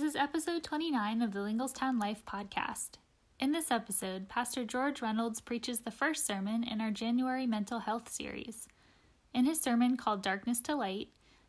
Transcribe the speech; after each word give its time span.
This 0.00 0.14
is 0.14 0.16
episode 0.16 0.64
29 0.64 1.20
of 1.20 1.32
the 1.32 1.42
Linglestown 1.42 1.98
Life 1.98 2.24
podcast. 2.24 2.92
In 3.38 3.52
this 3.52 3.70
episode, 3.70 4.30
Pastor 4.30 4.64
George 4.64 5.02
Reynolds 5.02 5.42
preaches 5.42 5.80
the 5.80 5.90
first 5.90 6.24
sermon 6.24 6.64
in 6.64 6.80
our 6.80 6.90
January 6.90 7.46
mental 7.46 7.80
health 7.80 8.10
series. 8.10 8.66
In 9.34 9.44
his 9.44 9.60
sermon 9.60 9.98
called 9.98 10.22
Darkness 10.22 10.58
to 10.62 10.74
Light, 10.74 11.08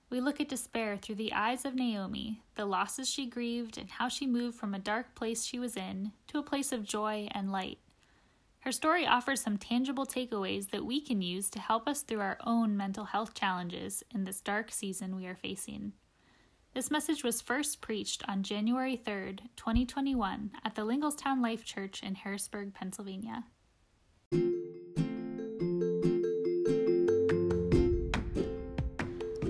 we 0.10 0.20
look 0.20 0.42
at 0.42 0.50
despair 0.50 0.98
through 0.98 1.16
the 1.16 1.32
eyes 1.32 1.64
of 1.64 1.76
Naomi, 1.76 2.44
the 2.56 2.66
losses 2.66 3.10
she 3.10 3.26
grieved, 3.26 3.78
and 3.78 3.90
how 3.90 4.10
she 4.10 4.28
moved 4.28 4.58
from 4.58 4.74
a 4.74 4.80
dark 4.80 5.16
place 5.16 5.46
she 5.46 5.58
was 5.58 5.78
in 5.78 6.12
to 6.28 6.38
a 6.38 6.44
place 6.44 6.74
of 6.74 6.84
joy 6.84 7.30
and 7.32 7.54
light. 7.54 7.78
Her 8.60 8.74
story 8.74 9.08
offers 9.08 9.40
some 9.40 9.60
tangible 9.60 10.06
takeaways 10.06 10.72
that 10.72 10.84
we 10.86 11.00
can 11.00 11.22
use 11.22 11.50
to 11.52 11.60
help 11.60 11.88
us 11.88 12.02
through 12.02 12.20
our 12.20 12.38
own 12.46 12.76
mental 12.76 13.06
health 13.06 13.34
challenges 13.34 14.04
in 14.14 14.26
this 14.26 14.42
dark 14.42 14.74
season 14.74 15.16
we 15.16 15.26
are 15.26 15.38
facing. 15.38 15.94
This 16.74 16.90
message 16.90 17.24
was 17.24 17.42
first 17.42 17.82
preached 17.82 18.24
on 18.30 18.44
January 18.44 18.96
3rd, 18.96 19.42
2021, 19.58 20.52
at 20.64 20.76
the 20.76 20.86
Linglestown 20.86 21.42
Life 21.42 21.66
Church 21.66 22.02
in 22.02 22.16
Harrisburg, 22.16 22.74
Pennsylvania. 22.74 23.44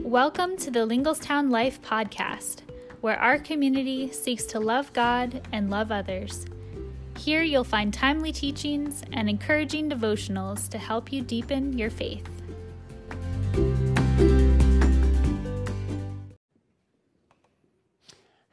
Welcome 0.03 0.57
to 0.57 0.71
the 0.71 0.85
Linglestown 0.85 1.51
Life 1.51 1.81
podcast, 1.81 2.61
where 3.01 3.19
our 3.19 3.37
community 3.37 4.11
seeks 4.11 4.45
to 4.45 4.59
love 4.59 4.91
God 4.93 5.47
and 5.51 5.69
love 5.69 5.91
others 5.91 6.45
here 7.21 7.43
you'll 7.43 7.63
find 7.63 7.93
timely 7.93 8.31
teachings 8.31 9.03
and 9.13 9.29
encouraging 9.29 9.87
devotionals 9.87 10.67
to 10.69 10.79
help 10.79 11.13
you 11.13 11.21
deepen 11.21 11.77
your 11.77 11.91
faith. 11.91 12.27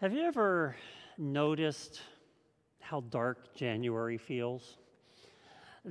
Have 0.01 0.13
you 0.13 0.23
ever 0.23 0.77
noticed 1.17 2.03
how 2.79 3.01
dark 3.01 3.53
January 3.57 4.17
feels? 4.17 4.77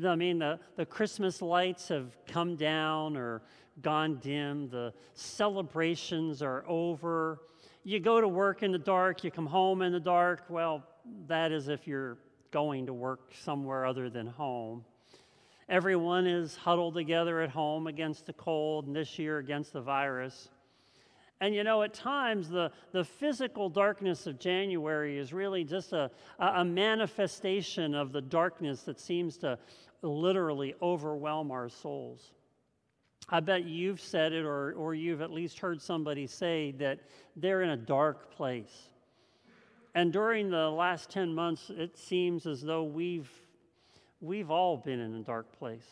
I 0.01 0.15
mean, 0.15 0.39
the, 0.39 0.61
the 0.77 0.85
Christmas 0.85 1.41
lights 1.41 1.89
have 1.89 2.15
come 2.25 2.55
down 2.55 3.17
or 3.17 3.41
gone 3.81 4.19
dim, 4.19 4.69
the 4.69 4.93
celebrations 5.13 6.41
are 6.41 6.63
over. 6.69 7.41
You 7.83 7.99
go 7.99 8.21
to 8.21 8.29
work 8.29 8.63
in 8.63 8.71
the 8.71 8.77
dark, 8.77 9.25
you 9.25 9.29
come 9.31 9.45
home 9.45 9.81
in 9.81 9.91
the 9.91 9.99
dark. 9.99 10.45
Well, 10.47 10.85
that 11.27 11.51
is 11.51 11.67
if 11.67 11.85
you're 11.85 12.17
going 12.49 12.85
to 12.85 12.93
work 12.93 13.33
somewhere 13.37 13.85
other 13.85 14.09
than 14.09 14.25
home. 14.25 14.85
Everyone 15.67 16.25
is 16.25 16.55
huddled 16.55 16.93
together 16.93 17.41
at 17.41 17.49
home 17.49 17.87
against 17.87 18.25
the 18.25 18.31
cold, 18.31 18.87
and 18.87 18.95
this 18.95 19.19
year 19.19 19.39
against 19.39 19.73
the 19.73 19.81
virus. 19.81 20.47
And 21.39 21.53
you 21.53 21.63
know, 21.63 21.83
at 21.83 21.93
times, 21.93 22.49
the, 22.49 22.71
the 22.91 23.03
physical 23.03 23.69
darkness 23.69 24.25
of 24.25 24.39
January 24.39 25.17
is 25.17 25.33
really 25.33 25.63
just 25.63 25.93
a, 25.93 26.09
a 26.39 26.65
manifestation 26.65 27.93
of 27.93 28.11
the 28.11 28.21
darkness 28.21 28.81
that 28.83 28.99
seems 28.99 29.37
to 29.37 29.59
literally 30.01 30.73
overwhelm 30.81 31.51
our 31.51 31.69
souls. 31.69 32.31
I 33.29 33.39
bet 33.41 33.65
you've 33.65 33.99
said 33.99 34.31
it, 34.31 34.45
or, 34.45 34.73
or 34.73 34.95
you've 34.95 35.21
at 35.21 35.31
least 35.31 35.59
heard 35.59 35.81
somebody 35.81 36.27
say 36.27 36.71
that 36.79 36.99
they're 37.35 37.61
in 37.61 37.69
a 37.69 37.77
dark 37.77 38.31
place. 38.31 38.89
And 39.93 40.13
during 40.13 40.49
the 40.49 40.69
last 40.69 41.09
10 41.09 41.33
months, 41.33 41.69
it 41.69 41.97
seems 41.97 42.45
as 42.45 42.61
though 42.61 42.83
we've, 42.83 43.29
we've 44.21 44.49
all 44.49 44.77
been 44.77 44.99
in 44.99 45.15
a 45.15 45.23
dark 45.23 45.51
place. 45.57 45.85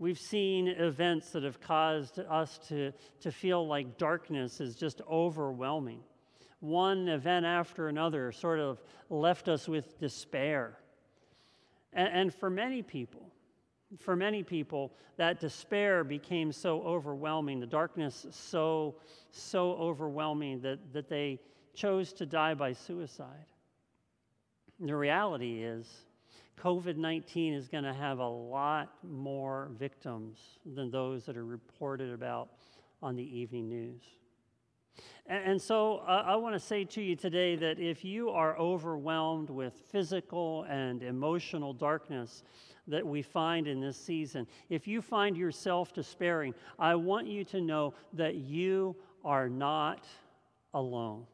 We've 0.00 0.18
seen 0.18 0.66
events 0.66 1.28
that 1.32 1.42
have 1.42 1.60
caused 1.60 2.18
us 2.18 2.58
to, 2.68 2.90
to 3.20 3.30
feel 3.30 3.66
like 3.66 3.98
darkness 3.98 4.58
is 4.58 4.74
just 4.74 5.02
overwhelming. 5.06 6.00
One 6.60 7.06
event 7.08 7.44
after 7.44 7.88
another 7.88 8.32
sort 8.32 8.60
of 8.60 8.80
left 9.10 9.46
us 9.50 9.68
with 9.68 9.98
despair. 9.98 10.78
And, 11.92 12.08
and 12.08 12.34
for 12.34 12.48
many 12.48 12.80
people, 12.80 13.30
for 13.98 14.16
many 14.16 14.42
people, 14.42 14.90
that 15.18 15.38
despair 15.38 16.02
became 16.02 16.50
so 16.50 16.80
overwhelming, 16.80 17.60
the 17.60 17.66
darkness 17.66 18.26
so, 18.30 18.94
so 19.30 19.72
overwhelming 19.72 20.62
that, 20.62 20.78
that 20.94 21.10
they 21.10 21.38
chose 21.74 22.14
to 22.14 22.24
die 22.24 22.54
by 22.54 22.72
suicide. 22.72 23.52
The 24.80 24.96
reality 24.96 25.62
is, 25.62 25.86
COVID 26.60 26.96
19 26.96 27.54
is 27.54 27.68
going 27.68 27.84
to 27.84 27.94
have 27.94 28.18
a 28.18 28.28
lot 28.28 28.92
more 29.02 29.70
victims 29.78 30.38
than 30.66 30.90
those 30.90 31.24
that 31.24 31.36
are 31.36 31.44
reported 31.44 32.12
about 32.12 32.50
on 33.02 33.16
the 33.16 33.38
evening 33.38 33.68
news. 33.68 34.02
And, 35.26 35.52
and 35.52 35.62
so 35.62 35.98
uh, 36.06 36.24
I 36.26 36.36
want 36.36 36.54
to 36.54 36.60
say 36.60 36.84
to 36.84 37.00
you 37.00 37.16
today 37.16 37.56
that 37.56 37.78
if 37.78 38.04
you 38.04 38.28
are 38.28 38.58
overwhelmed 38.58 39.48
with 39.48 39.74
physical 39.90 40.64
and 40.64 41.02
emotional 41.02 41.72
darkness, 41.72 42.42
that 42.88 43.06
we 43.06 43.22
find 43.22 43.66
in 43.66 43.80
this 43.80 43.96
season, 43.96 44.46
if 44.68 44.86
you 44.86 45.00
find 45.00 45.36
yourself 45.36 45.94
despairing, 45.94 46.54
I 46.78 46.94
want 46.94 47.26
you 47.26 47.44
to 47.44 47.60
know 47.60 47.94
that 48.12 48.34
you 48.34 48.96
are 49.24 49.48
not 49.48 50.06
alone. 50.74 51.24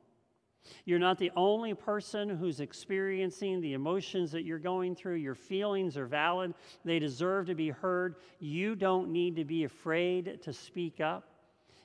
You're 0.84 0.99
not 0.99 1.19
the 1.19 1.32
only 1.37 1.75
person 1.75 2.28
who's 2.28 2.60
experiencing 2.60 3.60
the 3.60 3.75
emotions 3.75 4.32
that 4.32 4.44
you're 4.44 4.59
going 4.59 4.94
through. 4.94 5.16
Your 5.16 5.34
feelings 5.34 5.97
are 5.97 6.06
valid, 6.06 6.54
they 6.84 6.99
deserve 6.99 7.47
to 7.47 7.54
be 7.54 7.71
heard. 7.71 8.16
You 8.38 8.75
don't 8.75 9.10
need 9.10 9.37
to 9.37 9.44
be 9.44 9.65
afraid 9.65 10.43
to 10.43 10.53
speak 10.53 11.00
up. 11.00 11.28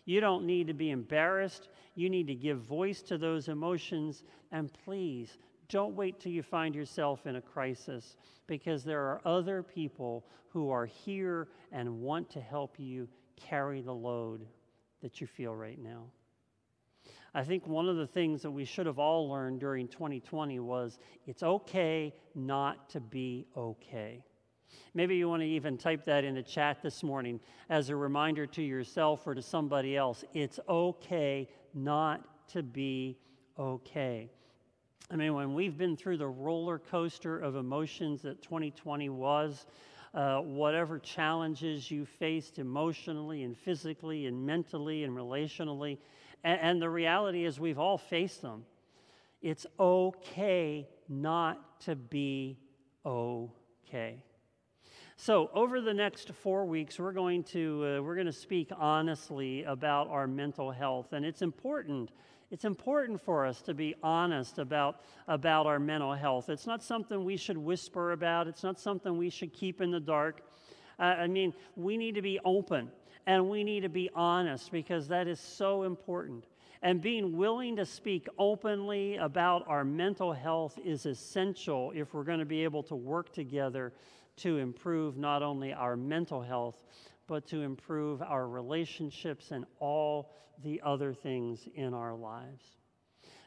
You 0.05 0.19
don't 0.19 0.45
need 0.45 0.67
to 0.67 0.73
be 0.73 0.89
embarrassed. 0.89 1.69
You 1.95 2.09
need 2.09 2.27
to 2.27 2.35
give 2.35 2.59
voice 2.59 3.01
to 3.03 3.17
those 3.17 3.47
emotions. 3.47 4.23
And 4.51 4.71
please, 4.85 5.37
don't 5.69 5.95
wait 5.95 6.19
till 6.19 6.31
you 6.31 6.43
find 6.43 6.75
yourself 6.75 7.25
in 7.25 7.37
a 7.37 7.41
crisis 7.41 8.17
because 8.47 8.83
there 8.83 9.01
are 9.01 9.21
other 9.23 9.63
people 9.63 10.25
who 10.49 10.69
are 10.69 10.85
here 10.85 11.47
and 11.71 12.01
want 12.01 12.29
to 12.31 12.41
help 12.41 12.75
you 12.77 13.07
carry 13.37 13.81
the 13.81 13.93
load 13.93 14.45
that 15.01 15.21
you 15.21 15.27
feel 15.27 15.55
right 15.55 15.79
now. 15.81 16.03
I 17.33 17.43
think 17.43 17.65
one 17.65 17.87
of 17.87 17.95
the 17.95 18.07
things 18.07 18.41
that 18.41 18.51
we 18.51 18.65
should 18.65 18.85
have 18.85 18.99
all 18.99 19.29
learned 19.29 19.61
during 19.61 19.87
2020 19.87 20.59
was 20.59 20.99
it's 21.25 21.43
okay 21.43 22.13
not 22.35 22.89
to 22.89 22.99
be 22.99 23.47
okay. 23.55 24.21
Maybe 24.93 25.15
you 25.15 25.29
want 25.29 25.41
to 25.41 25.47
even 25.47 25.77
type 25.77 26.05
that 26.05 26.23
in 26.23 26.35
the 26.35 26.43
chat 26.43 26.81
this 26.81 27.03
morning 27.03 27.39
as 27.69 27.89
a 27.89 27.95
reminder 27.95 28.45
to 28.47 28.61
yourself 28.61 29.25
or 29.25 29.33
to 29.33 29.41
somebody 29.41 29.95
else. 29.95 30.25
It's 30.33 30.59
okay 30.67 31.47
not 31.73 32.49
to 32.49 32.63
be 32.63 33.17
okay. 33.57 34.29
I 35.09 35.15
mean, 35.15 35.33
when 35.33 35.53
we've 35.53 35.77
been 35.77 35.95
through 35.95 36.17
the 36.17 36.27
roller 36.27 36.79
coaster 36.79 37.39
of 37.39 37.55
emotions 37.55 38.21
that 38.21 38.41
2020 38.41 39.09
was, 39.09 39.65
uh, 40.13 40.39
whatever 40.39 40.99
challenges 40.99 41.89
you 41.89 42.05
faced 42.05 42.59
emotionally 42.59 43.43
and 43.43 43.57
physically 43.57 44.25
and 44.25 44.45
mentally 44.45 45.03
and 45.05 45.15
relationally, 45.15 45.97
and, 46.43 46.59
and 46.61 46.81
the 46.81 46.89
reality 46.89 47.45
is, 47.45 47.59
we've 47.59 47.79
all 47.79 47.97
faced 47.97 48.41
them. 48.41 48.65
It's 49.41 49.65
okay 49.79 50.87
not 51.09 51.81
to 51.81 51.95
be 51.95 52.57
okay. 53.05 54.23
So, 55.17 55.51
over 55.53 55.81
the 55.81 55.93
next 55.93 56.31
four 56.31 56.65
weeks, 56.65 56.99
we're 56.99 57.11
going 57.11 57.43
to 57.45 57.97
uh, 57.99 58.01
we're 58.01 58.15
going 58.15 58.27
to 58.27 58.33
speak 58.33 58.71
honestly 58.75 59.63
about 59.63 60.07
our 60.09 60.25
mental 60.27 60.71
health, 60.71 61.13
and 61.13 61.25
it's 61.25 61.41
important. 61.41 62.11
It's 62.51 62.65
important 62.65 63.21
for 63.21 63.45
us 63.45 63.61
to 63.61 63.73
be 63.73 63.95
honest 64.03 64.59
about, 64.59 64.99
about 65.29 65.67
our 65.67 65.79
mental 65.79 66.13
health. 66.13 66.49
It's 66.49 66.67
not 66.67 66.83
something 66.83 67.23
we 67.23 67.37
should 67.37 67.57
whisper 67.57 68.11
about. 68.11 68.45
It's 68.47 68.61
not 68.61 68.77
something 68.77 69.17
we 69.17 69.29
should 69.29 69.53
keep 69.53 69.79
in 69.79 69.89
the 69.89 70.01
dark. 70.01 70.41
I 70.99 71.27
mean, 71.27 71.53
we 71.75 71.97
need 71.97 72.15
to 72.15 72.21
be 72.21 72.39
open 72.45 72.91
and 73.25 73.49
we 73.49 73.63
need 73.63 73.81
to 73.81 73.89
be 73.89 74.09
honest 74.15 74.71
because 74.71 75.07
that 75.07 75.27
is 75.27 75.39
so 75.39 75.83
important. 75.83 76.45
And 76.81 77.01
being 77.01 77.37
willing 77.37 77.75
to 77.75 77.85
speak 77.85 78.27
openly 78.39 79.17
about 79.17 79.67
our 79.67 79.83
mental 79.83 80.33
health 80.33 80.79
is 80.83 81.05
essential 81.05 81.91
if 81.95 82.13
we're 82.13 82.23
going 82.23 82.39
to 82.39 82.45
be 82.45 82.63
able 82.63 82.81
to 82.83 82.95
work 82.95 83.31
together 83.31 83.93
to 84.37 84.57
improve 84.57 85.17
not 85.17 85.43
only 85.43 85.73
our 85.73 85.95
mental 85.95 86.41
health, 86.41 86.81
but 87.27 87.45
to 87.47 87.61
improve 87.61 88.21
our 88.23 88.47
relationships 88.47 89.51
and 89.51 89.65
all 89.79 90.33
the 90.63 90.81
other 90.83 91.13
things 91.13 91.67
in 91.75 91.93
our 91.93 92.15
lives. 92.15 92.80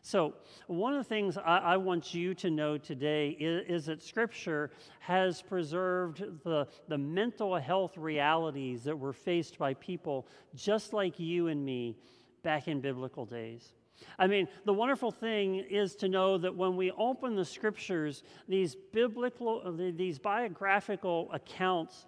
So, 0.07 0.35
one 0.67 0.93
of 0.93 0.99
the 0.99 1.09
things 1.09 1.39
I, 1.39 1.57
I 1.57 1.77
want 1.79 2.13
you 2.13 2.35
to 2.35 2.51
know 2.51 2.77
today 2.77 3.31
is, 3.41 3.65
is, 3.67 3.87
that 3.87 4.03
Scripture 4.03 4.71
has 5.01 5.41
preserved 5.41 6.23
the, 6.45 6.69
the 6.89 6.99
mental 6.99 7.57
health 7.57 7.97
realities 7.97 8.85
that 8.85 8.99
were 8.99 9.15
faced 9.15 9.59
by 9.59 9.73
people 9.73 10.29
just 10.55 10.93
like 10.93 11.19
you 11.19 11.47
and 11.47 11.65
me 11.65 11.97
back 12.43 12.69
in 12.69 12.83
biblical 12.83 13.25
days. 13.25 13.73
I 14.19 14.27
mean, 14.27 14.47
the 14.67 14.75
wonderful 14.75 15.11
thing 15.11 15.55
is 15.55 15.97
to 15.97 16.09
know 16.11 16.37
that 16.37 16.55
when 16.55 16.77
we 16.77 16.91
open 16.91 17.35
the 17.35 17.45
Scriptures, 17.47 18.25
these 18.47 18.77
biblical, 18.93 19.75
these 19.75 20.19
biographical 20.19 21.31
accounts 21.33 22.05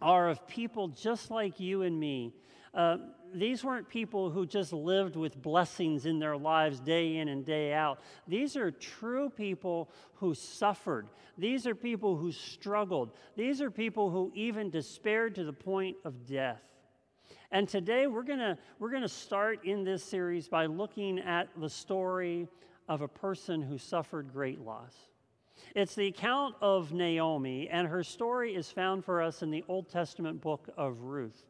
are 0.00 0.30
of 0.30 0.48
people 0.48 0.88
just 0.88 1.30
like 1.30 1.60
you 1.60 1.82
and 1.82 2.00
me. 2.00 2.32
Uh, 2.72 2.96
these 3.34 3.64
weren't 3.64 3.88
people 3.88 4.30
who 4.30 4.46
just 4.46 4.72
lived 4.72 5.16
with 5.16 5.40
blessings 5.40 6.06
in 6.06 6.18
their 6.18 6.36
lives 6.36 6.80
day 6.80 7.16
in 7.16 7.28
and 7.28 7.44
day 7.44 7.72
out. 7.72 8.00
These 8.26 8.56
are 8.56 8.70
true 8.70 9.30
people 9.30 9.90
who 10.14 10.34
suffered. 10.34 11.08
These 11.38 11.66
are 11.66 11.74
people 11.74 12.16
who 12.16 12.32
struggled. 12.32 13.12
These 13.36 13.60
are 13.62 13.70
people 13.70 14.10
who 14.10 14.32
even 14.34 14.70
despaired 14.70 15.34
to 15.36 15.44
the 15.44 15.52
point 15.52 15.96
of 16.04 16.26
death. 16.26 16.62
And 17.50 17.68
today 17.68 18.06
we're 18.06 18.22
going 18.22 18.56
we're 18.78 18.90
going 18.90 19.02
to 19.02 19.08
start 19.08 19.64
in 19.64 19.84
this 19.84 20.04
series 20.04 20.48
by 20.48 20.66
looking 20.66 21.18
at 21.18 21.48
the 21.56 21.70
story 21.70 22.46
of 22.88 23.02
a 23.02 23.08
person 23.08 23.62
who 23.62 23.78
suffered 23.78 24.32
great 24.32 24.60
loss. 24.60 24.94
It's 25.74 25.94
the 25.94 26.06
account 26.06 26.54
of 26.60 26.92
Naomi, 26.92 27.68
and 27.68 27.86
her 27.86 28.02
story 28.02 28.54
is 28.54 28.70
found 28.70 29.04
for 29.04 29.22
us 29.22 29.42
in 29.42 29.50
the 29.50 29.64
Old 29.68 29.88
Testament 29.88 30.40
book 30.40 30.68
of 30.76 31.02
Ruth. 31.02 31.44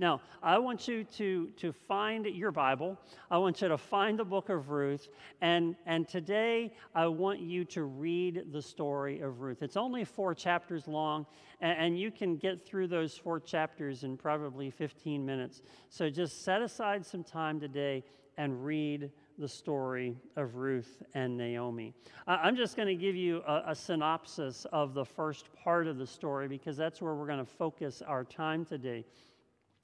Now, 0.00 0.22
I 0.42 0.58
want 0.58 0.88
you 0.88 1.04
to, 1.18 1.48
to 1.58 1.72
find 1.72 2.24
your 2.24 2.52
Bible. 2.52 2.98
I 3.30 3.36
want 3.36 3.60
you 3.60 3.68
to 3.68 3.76
find 3.76 4.18
the 4.18 4.24
book 4.24 4.48
of 4.48 4.70
Ruth. 4.70 5.08
And, 5.42 5.76
and 5.84 6.08
today, 6.08 6.72
I 6.94 7.06
want 7.06 7.40
you 7.40 7.66
to 7.66 7.82
read 7.82 8.46
the 8.50 8.62
story 8.62 9.20
of 9.20 9.42
Ruth. 9.42 9.60
It's 9.60 9.76
only 9.76 10.04
four 10.04 10.34
chapters 10.34 10.88
long, 10.88 11.26
and, 11.60 11.78
and 11.78 12.00
you 12.00 12.10
can 12.10 12.36
get 12.36 12.66
through 12.66 12.88
those 12.88 13.14
four 13.18 13.40
chapters 13.40 14.02
in 14.02 14.16
probably 14.16 14.70
15 14.70 15.24
minutes. 15.24 15.60
So 15.90 16.08
just 16.08 16.46
set 16.46 16.62
aside 16.62 17.04
some 17.04 17.22
time 17.22 17.60
today 17.60 18.02
and 18.38 18.64
read 18.64 19.10
the 19.36 19.48
story 19.48 20.16
of 20.36 20.54
Ruth 20.54 21.02
and 21.12 21.36
Naomi. 21.36 21.92
I'm 22.26 22.56
just 22.56 22.74
going 22.74 22.88
to 22.88 22.94
give 22.94 23.16
you 23.16 23.42
a, 23.46 23.64
a, 23.68 23.74
synopsis 23.74 24.66
of 24.72 24.94
the 24.94 25.04
first 25.04 25.48
part 25.62 25.86
of 25.86 25.98
the 25.98 26.06
story 26.06 26.48
because 26.48 26.76
that's 26.76 27.02
where 27.02 27.14
we're 27.14 27.26
going 27.26 27.44
to 27.44 27.44
focus 27.44 28.02
our 28.06 28.24
time 28.24 28.64
today. 28.64 29.04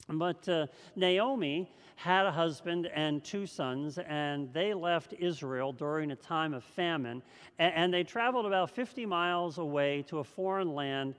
But 0.09 0.47
uh, 0.47 0.67
Naomi 0.95 1.69
had 1.95 2.25
a 2.25 2.31
husband 2.31 2.89
and 2.93 3.23
two 3.23 3.45
sons, 3.45 3.97
and 3.97 4.53
they 4.53 4.73
left 4.73 5.13
Israel 5.19 5.73
during 5.73 6.11
a 6.11 6.15
time 6.15 6.53
of 6.53 6.63
famine. 6.63 7.21
And, 7.59 7.73
and 7.73 7.93
they 7.93 8.03
traveled 8.03 8.45
about 8.45 8.69
50 8.69 9.05
miles 9.05 9.57
away 9.57 10.03
to 10.03 10.19
a 10.19 10.23
foreign 10.23 10.73
land, 10.73 11.15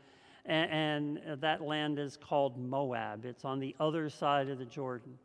and, 0.47 1.19
and 1.19 1.41
that 1.41 1.61
land 1.61 1.99
is 1.99 2.17
called 2.17 2.57
Moab. 2.57 3.27
It's 3.27 3.45
on 3.45 3.59
the 3.59 3.75
other 3.79 4.09
side 4.09 4.49
of 4.49 4.59
the 4.59 4.65
Jordan. 4.65 5.19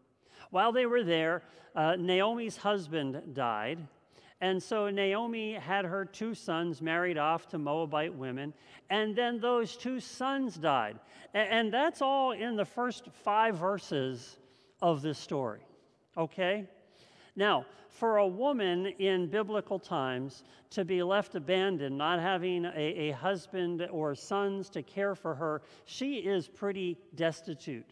While 0.49 0.71
they 0.71 0.85
were 0.85 1.03
there, 1.03 1.43
uh, 1.75 1.95
Naomi's 1.97 2.57
husband 2.57 3.21
died. 3.33 3.79
And 4.41 4.61
so 4.61 4.89
Naomi 4.89 5.53
had 5.53 5.85
her 5.85 6.05
two 6.05 6.33
sons 6.33 6.81
married 6.81 7.17
off 7.17 7.47
to 7.49 7.57
Moabite 7.57 8.13
women, 8.13 8.53
and 8.89 9.15
then 9.15 9.39
those 9.39 9.77
two 9.77 9.99
sons 9.99 10.55
died. 10.55 10.99
And 11.33 11.73
that's 11.73 12.01
all 12.01 12.31
in 12.31 12.55
the 12.55 12.65
first 12.65 13.07
five 13.23 13.57
verses 13.57 14.37
of 14.81 15.01
this 15.01 15.17
story, 15.17 15.61
okay? 16.17 16.67
Now, 17.35 17.65
for 17.89 18.17
a 18.17 18.27
woman 18.27 18.87
in 18.87 19.27
biblical 19.27 19.79
times 19.79 20.43
to 20.71 20.83
be 20.83 21.03
left 21.03 21.35
abandoned, 21.35 21.97
not 21.97 22.19
having 22.19 22.65
a, 22.65 22.71
a 22.75 23.11
husband 23.11 23.87
or 23.91 24.15
sons 24.15 24.69
to 24.71 24.81
care 24.81 25.15
for 25.15 25.35
her, 25.35 25.61
she 25.85 26.15
is 26.15 26.47
pretty 26.47 26.97
destitute. 27.15 27.85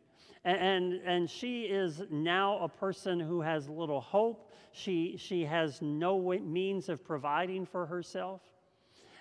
And, 0.44 0.94
and 1.06 1.30
she 1.30 1.64
is 1.64 2.02
now 2.10 2.60
a 2.60 2.68
person 2.68 3.20
who 3.20 3.42
has 3.42 3.70
little 3.70 4.02
hope. 4.02 4.52
She, 4.72 5.18
she 5.18 5.46
has 5.46 5.82
no 5.82 6.20
means 6.40 6.90
of 6.90 7.04
providing 7.04 7.66
for 7.66 7.86
herself. 7.86 8.42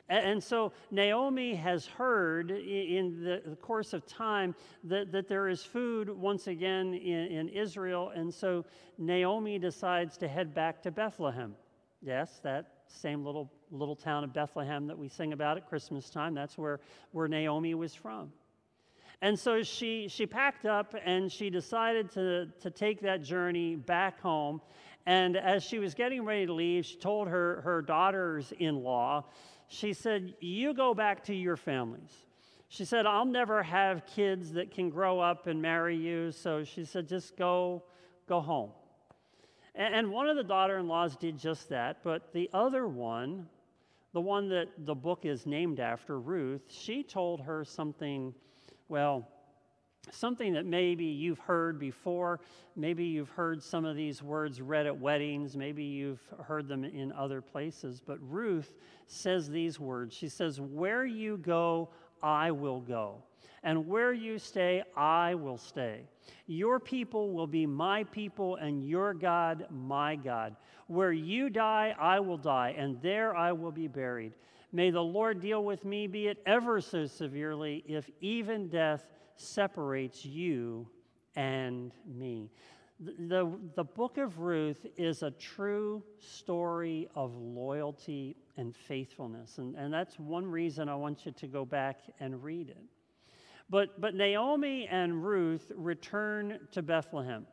And, 0.09 0.43
so 0.43 0.73
Naomi 0.91 1.55
has 1.55 1.87
heard 1.87 2.51
in 2.51 3.23
the 3.23 3.57
course 3.63 3.93
of 3.93 4.07
time 4.07 4.57
that, 4.85 5.13
that 5.13 5.29
there 5.29 5.49
is 5.49 5.63
food 5.63 6.11
once 6.11 6.49
again 6.49 6.95
in, 6.95 7.27
in 7.27 7.49
Israel. 7.49 8.11
And 8.13 8.33
so 8.35 8.65
Naomi 8.99 9.59
decides 9.61 10.17
to 10.19 10.27
head 10.27 10.53
back 10.53 10.83
to 10.83 10.91
Bethlehem. 10.91 11.55
Yes, 12.03 12.41
that 12.43 12.81
same 12.89 13.25
little, 13.25 13.53
little 13.71 13.95
town 13.95 14.25
of 14.25 14.33
Bethlehem 14.33 14.89
that 14.89 14.99
we 14.99 15.09
sing 15.09 15.33
about 15.33 15.57
at 15.57 15.69
Christmas 15.69 16.11
time. 16.11 16.35
That's 16.35 16.59
where, 16.59 16.81
where 17.13 17.29
Naomi 17.29 17.75
was 17.75 17.95
from. 17.95 18.33
And 19.23 19.39
so 19.39 19.63
she, 19.63 20.09
she 20.09 20.27
packed 20.27 20.65
up 20.65 20.95
and 21.05 21.31
she 21.31 21.51
decided 21.51 22.11
to, 22.13 22.47
to 22.61 22.71
take 22.71 23.03
that 23.03 23.23
journey 23.23 23.77
back 23.77 24.21
home. 24.21 24.63
And 25.07 25.37
as 25.37 25.63
she 25.63 25.79
was 25.79 25.95
getting 25.95 26.25
ready 26.25 26.47
to 26.47 26.53
leave, 26.53 26.87
she 26.87 26.97
told 26.97 27.29
her, 27.29 27.61
her 27.63 27.83
daughters 27.83 28.53
in 28.59 28.83
law, 28.83 29.25
she 29.69 29.93
said, 29.93 30.35
You 30.41 30.75
go 30.75 30.95
back 30.95 31.25
to 31.25 31.35
your 31.35 31.57
families. 31.57 32.13
She 32.69 32.85
said, 32.85 33.05
I'll 33.05 33.25
never 33.25 33.63
have 33.63 34.07
kids 34.07 34.53
that 34.53 34.71
can 34.71 34.91
grow 34.91 35.21
up 35.21 35.49
and 35.49 35.61
marry 35.61 35.97
you. 35.97 36.33
So 36.33 36.65
she 36.65 36.85
said, 36.85 37.09
Just 37.09 37.37
go, 37.37 37.83
go 38.29 38.41
home. 38.41 38.71
And, 39.75 39.95
and 39.95 40.11
one 40.11 40.29
of 40.29 40.37
the 40.37 40.45
daughter 40.45 40.79
in 40.79 40.89
laws 40.89 41.17
did 41.17 41.39
just 41.39 41.69
that. 41.69 41.99
But 42.03 42.33
the 42.33 42.49
other 42.55 42.87
one, 42.87 43.49
the 44.13 44.21
one 44.21 44.49
that 44.49 44.69
the 44.79 44.95
book 44.95 45.25
is 45.25 45.47
named 45.47 45.79
after, 45.79 46.19
Ruth, 46.19 46.63
she 46.69 47.03
told 47.03 47.41
her 47.43 47.65
something 47.65 48.35
well, 48.91 49.29
something 50.11 50.53
that 50.55 50.67
maybe 50.67 51.05
you've 51.05 51.39
heard 51.39 51.79
before. 51.79 52.41
Maybe 52.75 53.05
you've 53.05 53.31
heard 53.31 53.63
some 53.63 53.85
of 53.85 53.95
these 53.97 54.23
words 54.23 54.61
read 54.61 54.87
at 54.87 54.99
weddings. 54.99 55.57
Maybe 55.57 55.85
you've 55.85 56.21
heard 56.45 56.67
them 56.67 56.85
in 56.85 57.13
other 57.13 57.41
places. 57.41 58.03
But 58.05 58.19
Ruth 58.21 58.75
says 59.07 59.49
these 59.49 59.79
words 59.79 60.15
She 60.15 60.29
says, 60.29 60.61
Where 60.61 61.05
you 61.05 61.37
go, 61.39 61.91
I 62.23 62.51
will 62.51 62.81
go. 62.81 63.23
And 63.63 63.87
where 63.87 64.13
you 64.13 64.39
stay, 64.39 64.83
I 64.97 65.35
will 65.35 65.59
stay. 65.59 66.01
Your 66.47 66.81
people 66.81 67.33
will 67.33 67.47
be 67.47 67.67
my 67.67 68.05
people, 68.05 68.57
and 68.57 68.83
your 68.83 69.13
God, 69.13 69.67
my 69.71 70.17
God. 70.17 70.57
Where 70.87 71.13
you 71.13 71.51
die, 71.51 71.95
I 72.01 72.21
will 72.21 72.39
die, 72.39 72.75
and 72.77 73.01
there 73.03 73.37
I 73.37 73.53
will 73.53 73.71
be 73.71 73.87
buried. 73.87 74.33
May 74.73 74.91
the 74.91 75.03
Lord 75.03 75.41
deal 75.41 75.65
with 75.65 75.85
me, 75.85 76.07
be 76.07 76.29
it 76.29 76.43
ever 76.47 76.81
so 76.81 77.07
severely, 77.07 77.85
if 77.87 78.09
even 78.21 78.69
death 78.69 79.05
separates 79.35 80.25
you 80.25 80.87
and 81.35 81.93
me. 82.07 82.51
The, 83.01 83.51
the, 83.75 83.85
book 83.85 84.19
of 84.19 84.41
Ruth 84.41 84.85
is 84.97 85.23
a 85.23 85.31
true 85.31 86.03
story 86.19 87.09
of 87.15 87.35
loyalty 87.35 88.37
and 88.59 88.77
faithfulness. 88.77 89.57
And, 89.57 89.75
and 89.75 89.93
that's 89.93 90.19
one 90.19 90.45
reason 90.45 90.89
I 90.91 90.95
want 90.97 91.25
you 91.25 91.33
to 91.33 91.47
go 91.47 91.65
back 91.65 92.01
and 92.21 92.45
read 92.45 92.69
it. 92.69 92.83
But, 93.71 94.01
but 94.01 94.15
Naomi 94.15 94.87
and 94.87 95.25
Ruth 95.25 95.73
return 95.75 96.59
to 96.73 96.83
Bethlehem. 96.83 97.47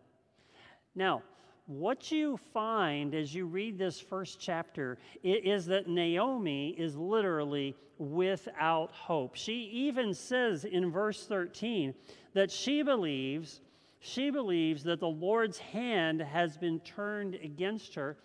Now, 0.95 1.23
what 1.67 2.11
you 2.11 2.37
find 2.53 3.13
as 3.13 3.35
you 3.35 3.45
read 3.45 3.77
this 3.77 3.99
first 3.99 4.39
chapter 4.39 4.97
is 5.23 5.65
that 5.67 5.87
Naomi 5.87 6.69
is 6.77 6.95
literally 6.95 7.75
without 7.99 8.91
hope. 8.91 9.35
She 9.35 9.69
even 9.73 10.13
says 10.13 10.65
in 10.65 10.91
verse 10.91 11.25
13 11.25 11.93
that 12.33 12.49
she 12.49 12.81
believes 12.81 13.61
she 13.99 14.29
believes 14.29 14.83
that 14.83 14.99
the 14.99 15.07
Lord's 15.07 15.57
hand 15.57 16.21
has 16.21 16.57
been 16.57 16.79
turned 16.81 17.35
against 17.35 17.95
her. 17.95 18.15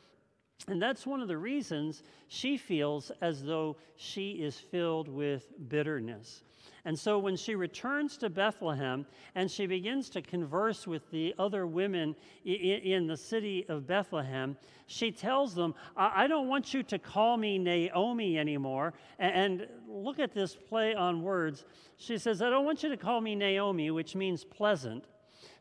And 0.68 0.80
that's 0.80 1.06
one 1.06 1.20
of 1.20 1.28
the 1.28 1.38
reasons 1.38 2.02
she 2.28 2.56
feels 2.56 3.10
as 3.20 3.42
though 3.42 3.76
she 3.96 4.32
is 4.32 4.56
filled 4.56 5.08
with 5.08 5.52
bitterness. 5.68 6.42
And 6.84 6.98
so 6.98 7.18
when 7.18 7.36
she 7.36 7.54
returns 7.54 8.16
to 8.18 8.30
Bethlehem 8.30 9.06
and 9.34 9.50
she 9.50 9.66
begins 9.66 10.10
to 10.10 10.22
converse 10.22 10.86
with 10.86 11.10
the 11.10 11.34
other 11.38 11.66
women 11.66 12.16
in 12.44 13.06
the 13.06 13.16
city 13.16 13.64
of 13.68 13.86
Bethlehem, 13.86 14.56
she 14.86 15.12
tells 15.12 15.54
them, 15.54 15.74
I 15.96 16.26
don't 16.26 16.48
want 16.48 16.74
you 16.74 16.82
to 16.84 16.98
call 16.98 17.36
me 17.36 17.58
Naomi 17.58 18.38
anymore. 18.38 18.94
And 19.18 19.66
look 19.88 20.18
at 20.18 20.34
this 20.34 20.56
play 20.56 20.94
on 20.94 21.22
words. 21.22 21.64
She 21.96 22.18
says, 22.18 22.42
I 22.42 22.50
don't 22.50 22.64
want 22.64 22.82
you 22.82 22.88
to 22.88 22.96
call 22.96 23.20
me 23.20 23.34
Naomi, 23.34 23.90
which 23.90 24.14
means 24.14 24.44
pleasant. 24.44 25.06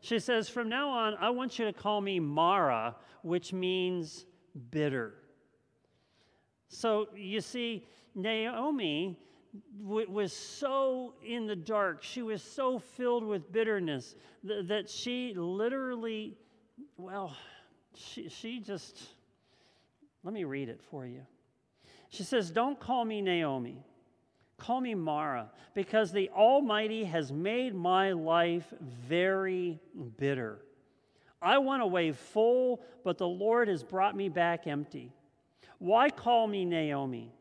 She 0.00 0.18
says, 0.18 0.48
From 0.48 0.68
now 0.68 0.88
on, 0.88 1.14
I 1.20 1.30
want 1.30 1.58
you 1.58 1.64
to 1.64 1.72
call 1.72 2.00
me 2.00 2.18
Mara, 2.18 2.96
which 3.22 3.52
means 3.52 4.26
bitter. 4.70 5.14
So 6.68 7.08
you 7.14 7.40
see, 7.40 7.86
Naomi 8.14 9.18
was 9.78 10.32
so 10.32 11.14
in 11.24 11.46
the 11.46 11.56
dark. 11.56 12.02
She 12.02 12.22
was 12.22 12.42
so 12.42 12.78
filled 12.78 13.24
with 13.24 13.52
bitterness 13.52 14.14
that 14.44 14.88
she 14.88 15.34
literally, 15.34 16.36
well, 16.96 17.36
she, 17.94 18.28
she 18.28 18.60
just, 18.60 19.00
let 20.24 20.32
me 20.32 20.44
read 20.44 20.68
it 20.68 20.80
for 20.90 21.06
you. 21.06 21.22
She 22.08 22.22
says, 22.22 22.50
Don't 22.50 22.78
call 22.78 23.04
me 23.04 23.20
Naomi. 23.20 23.84
Call 24.58 24.80
me 24.80 24.94
Mara, 24.94 25.50
because 25.74 26.12
the 26.12 26.30
Almighty 26.30 27.02
has 27.04 27.32
made 27.32 27.74
my 27.74 28.12
life 28.12 28.72
very 28.80 29.80
bitter. 30.18 30.60
I 31.40 31.58
went 31.58 31.82
away 31.82 32.12
full, 32.12 32.80
but 33.02 33.18
the 33.18 33.26
Lord 33.26 33.66
has 33.66 33.82
brought 33.82 34.14
me 34.14 34.28
back 34.28 34.68
empty. 34.68 35.12
Why 35.78 36.10
call 36.10 36.46
me 36.46 36.64
Naomi? 36.64 37.32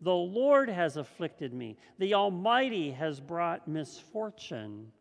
The 0.00 0.14
Lord 0.14 0.68
has 0.68 0.96
afflicted 0.96 1.52
me. 1.52 1.76
The 1.98 2.14
Almighty 2.14 2.92
has 2.92 3.20
brought 3.20 3.68
misfortune 3.68 4.92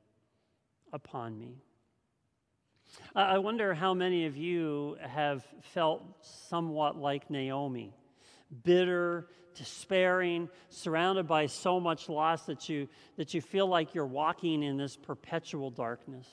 upon 0.92 1.40
me. 1.40 1.56
I 3.16 3.38
wonder 3.38 3.74
how 3.74 3.94
many 3.94 4.26
of 4.26 4.36
you 4.36 4.98
have 5.02 5.46
felt 5.62 6.04
somewhat 6.22 6.98
like 6.98 7.30
Naomi, 7.30 7.94
bitter, 8.64 9.28
despairing, 9.56 10.50
surrounded 10.70 11.28
by 11.28 11.46
so 11.46 11.80
much 11.80 12.10
loss 12.10 12.46
that 12.48 12.68
you, 12.68 12.88
that 13.16 13.34
you 13.34 13.42
feel 13.42 13.68
like 13.68 13.94
you're 13.94 14.06
walking 14.06 14.64
in 14.64 14.78
this 14.78 14.98
perpetual 14.98 15.70
darkness. 15.70 16.28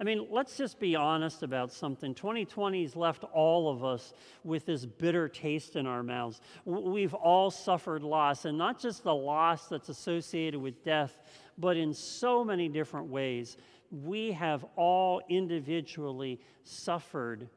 I 0.00 0.04
mean, 0.04 0.28
let's 0.30 0.56
just 0.56 0.78
be 0.78 0.94
honest 0.94 1.42
about 1.42 1.72
something. 1.72 2.14
2020 2.14 2.82
has 2.82 2.94
left 2.94 3.24
all 3.24 3.68
of 3.68 3.84
us 3.84 4.12
with 4.44 4.64
this 4.64 4.86
bitter 4.86 5.28
taste 5.28 5.74
in 5.74 5.86
our 5.86 6.04
mouths. 6.04 6.40
We've 6.64 7.14
all 7.14 7.50
suffered 7.50 8.04
loss, 8.04 8.44
and 8.44 8.56
not 8.56 8.78
just 8.80 9.02
the 9.02 9.14
loss 9.14 9.66
that's 9.66 9.88
associated 9.88 10.60
with 10.60 10.84
death, 10.84 11.18
but 11.58 11.76
in 11.76 11.92
so 11.92 12.44
many 12.44 12.68
different 12.68 13.08
ways. 13.08 13.56
We 13.90 14.30
have 14.32 14.64
all 14.76 15.20
individually 15.28 16.40
suffered 16.62 17.48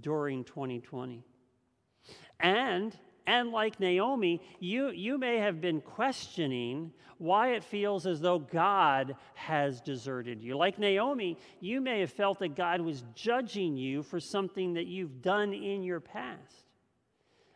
during 0.00 0.44
2020. 0.44 1.22
And 2.38 2.96
and 3.26 3.50
like 3.50 3.80
Naomi, 3.80 4.40
you, 4.58 4.90
you 4.90 5.18
may 5.18 5.38
have 5.38 5.60
been 5.60 5.80
questioning 5.80 6.92
why 7.18 7.52
it 7.52 7.62
feels 7.62 8.06
as 8.06 8.20
though 8.20 8.38
God 8.38 9.14
has 9.34 9.80
deserted 9.80 10.42
you. 10.42 10.56
Like 10.56 10.78
Naomi, 10.78 11.38
you 11.60 11.80
may 11.80 12.00
have 12.00 12.10
felt 12.10 12.38
that 12.38 12.56
God 12.56 12.80
was 12.80 13.04
judging 13.14 13.76
you 13.76 14.02
for 14.02 14.20
something 14.20 14.74
that 14.74 14.86
you've 14.86 15.20
done 15.20 15.52
in 15.52 15.82
your 15.82 16.00
past. 16.00 16.64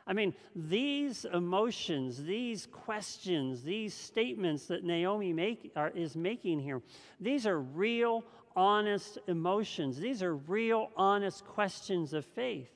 I 0.07 0.13
mean, 0.13 0.35
these 0.55 1.25
emotions, 1.33 2.23
these 2.23 2.67
questions, 2.67 3.63
these 3.63 3.95
statements 3.95 4.67
that 4.67 4.85
Naomi 4.85 5.33
make, 5.33 5.73
are, 5.75 5.89
is 5.91 6.15
making 6.15 6.61
here, 6.61 6.83
these 7.19 7.47
are 7.47 7.59
real, 7.59 8.23
honest 8.55 9.19
emotions. 9.29 9.97
These 9.97 10.23
are 10.23 10.37
real, 10.37 10.91
honest 10.97 11.47
questions 11.47 12.13
of 12.13 12.27
faith. 12.27 12.69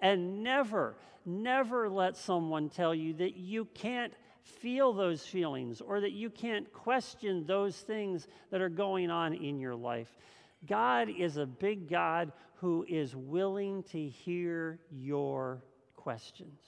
And 0.00 0.42
never, 0.42 0.96
never 1.28 1.88
let 1.88 2.16
someone 2.16 2.68
tell 2.68 2.94
you 2.94 3.12
that 3.14 3.36
you 3.36 3.66
can't 3.74 4.12
feel 4.42 4.92
those 4.92 5.24
feelings 5.24 5.80
or 5.80 6.00
that 6.00 6.12
you 6.12 6.30
can't 6.30 6.72
question 6.72 7.44
those 7.46 7.76
things 7.76 8.26
that 8.50 8.60
are 8.60 8.68
going 8.68 9.10
on 9.10 9.34
in 9.34 9.60
your 9.60 9.74
life. 9.74 10.16
God 10.66 11.08
is 11.08 11.36
a 11.36 11.46
big 11.46 11.88
God 11.88 12.32
who 12.56 12.84
is 12.88 13.14
willing 13.14 13.82
to 13.84 14.08
hear 14.08 14.80
your 14.90 15.62
questions. 15.94 16.60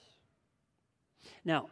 Now, 1.44 1.68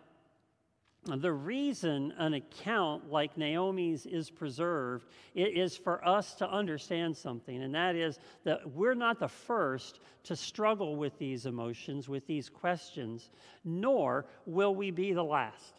the 1.04 1.32
reason 1.32 2.12
an 2.18 2.34
account 2.34 3.10
like 3.10 3.36
Naomi's 3.38 4.04
is 4.04 4.30
preserved 4.30 5.06
is 5.34 5.76
for 5.76 6.06
us 6.06 6.34
to 6.34 6.50
understand 6.50 7.16
something, 7.16 7.62
and 7.62 7.74
that 7.74 7.96
is 7.96 8.18
that 8.44 8.70
we're 8.72 8.94
not 8.94 9.18
the 9.18 9.28
first 9.28 10.00
to 10.24 10.36
struggle 10.36 10.96
with 10.96 11.18
these 11.18 11.46
emotions, 11.46 12.08
with 12.08 12.26
these 12.26 12.48
questions, 12.48 13.30
nor 13.64 14.26
will 14.44 14.74
we 14.74 14.90
be 14.90 15.12
the 15.12 15.24
last. 15.24 15.74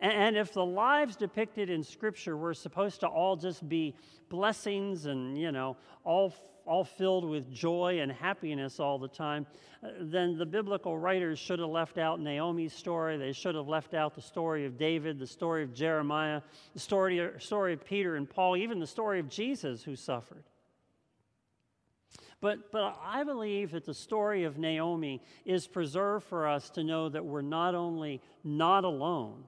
And 0.00 0.36
if 0.36 0.52
the 0.52 0.64
lives 0.64 1.16
depicted 1.16 1.70
in 1.70 1.82
Scripture 1.82 2.36
were 2.36 2.54
supposed 2.54 3.00
to 3.00 3.06
all 3.06 3.36
just 3.36 3.68
be 3.68 3.94
blessings 4.28 5.06
and, 5.06 5.38
you 5.38 5.52
know, 5.52 5.76
all 6.02 6.34
all 6.66 6.84
filled 6.84 7.24
with 7.24 7.52
joy 7.52 8.00
and 8.00 8.10
happiness 8.10 8.80
all 8.80 8.98
the 8.98 9.08
time, 9.08 9.46
uh, 9.82 9.88
then 10.00 10.38
the 10.38 10.46
biblical 10.46 10.96
writers 10.98 11.38
should 11.38 11.58
have 11.58 11.68
left 11.68 11.98
out 11.98 12.20
Naomi's 12.20 12.72
story. 12.72 13.16
They 13.16 13.32
should 13.32 13.54
have 13.54 13.68
left 13.68 13.94
out 13.94 14.14
the 14.14 14.22
story 14.22 14.66
of 14.66 14.78
David, 14.78 15.18
the 15.18 15.26
story 15.26 15.62
of 15.62 15.74
Jeremiah, 15.74 16.40
the 16.72 16.80
story, 16.80 17.30
story 17.38 17.72
of 17.72 17.84
Peter 17.84 18.16
and 18.16 18.28
Paul, 18.28 18.56
even 18.56 18.78
the 18.78 18.86
story 18.86 19.20
of 19.20 19.28
Jesus 19.28 19.82
who 19.82 19.96
suffered. 19.96 20.44
But, 22.40 22.70
but 22.70 22.98
I 23.02 23.24
believe 23.24 23.70
that 23.70 23.86
the 23.86 23.94
story 23.94 24.44
of 24.44 24.58
Naomi 24.58 25.22
is 25.46 25.66
preserved 25.66 26.26
for 26.26 26.46
us 26.46 26.68
to 26.70 26.84
know 26.84 27.08
that 27.08 27.24
we're 27.24 27.40
not 27.40 27.74
only 27.74 28.20
not 28.42 28.84
alone, 28.84 29.44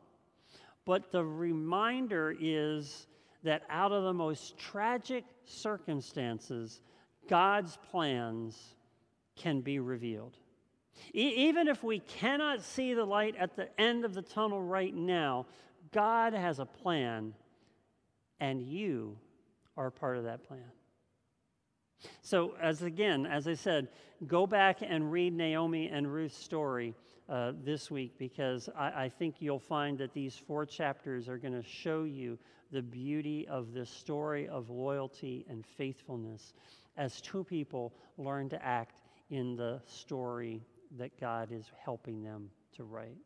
but 0.86 1.12
the 1.12 1.22
reminder 1.22 2.34
is 2.40 3.06
that 3.42 3.64
out 3.68 3.92
of 3.92 4.04
the 4.04 4.14
most 4.14 4.56
tragic 4.56 5.24
circumstances, 5.44 6.80
God's 7.28 7.78
plans 7.90 8.74
can 9.36 9.60
be 9.60 9.78
revealed. 9.78 10.36
E- 11.14 11.48
even 11.48 11.68
if 11.68 11.82
we 11.84 12.00
cannot 12.00 12.62
see 12.62 12.94
the 12.94 13.04
light 13.04 13.36
at 13.36 13.56
the 13.56 13.68
end 13.80 14.04
of 14.04 14.14
the 14.14 14.22
tunnel 14.22 14.62
right 14.62 14.94
now, 14.94 15.46
God 15.92 16.32
has 16.32 16.58
a 16.58 16.66
plan, 16.66 17.34
and 18.40 18.62
you 18.62 19.18
are 19.76 19.90
part 19.90 20.16
of 20.16 20.24
that 20.24 20.42
plan. 20.42 20.70
So, 22.22 22.54
as 22.60 22.82
again, 22.82 23.26
as 23.26 23.48
I 23.48 23.54
said, 23.54 23.88
go 24.26 24.46
back 24.46 24.78
and 24.82 25.10
read 25.10 25.34
Naomi 25.34 25.88
and 25.88 26.12
Ruth's 26.12 26.36
story 26.36 26.94
uh, 27.28 27.52
this 27.64 27.90
week 27.90 28.18
because 28.18 28.68
I, 28.76 29.04
I 29.04 29.08
think 29.08 29.36
you'll 29.40 29.58
find 29.58 29.98
that 29.98 30.12
these 30.12 30.36
four 30.36 30.66
chapters 30.66 31.28
are 31.28 31.38
going 31.38 31.54
to 31.54 31.66
show 31.66 32.04
you 32.04 32.38
the 32.70 32.82
beauty 32.82 33.46
of 33.48 33.72
this 33.72 33.90
story 33.90 34.48
of 34.48 34.70
loyalty 34.70 35.44
and 35.48 35.64
faithfulness 35.64 36.52
as 36.96 37.20
two 37.20 37.44
people 37.44 37.92
learn 38.18 38.48
to 38.48 38.64
act 38.64 39.00
in 39.30 39.56
the 39.56 39.80
story 39.86 40.62
that 40.98 41.18
God 41.20 41.50
is 41.52 41.70
helping 41.82 42.22
them 42.22 42.50
to 42.76 42.84
write. 42.84 43.16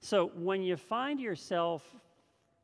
So 0.00 0.30
when 0.34 0.62
you 0.62 0.76
find 0.76 1.20
yourself 1.20 1.82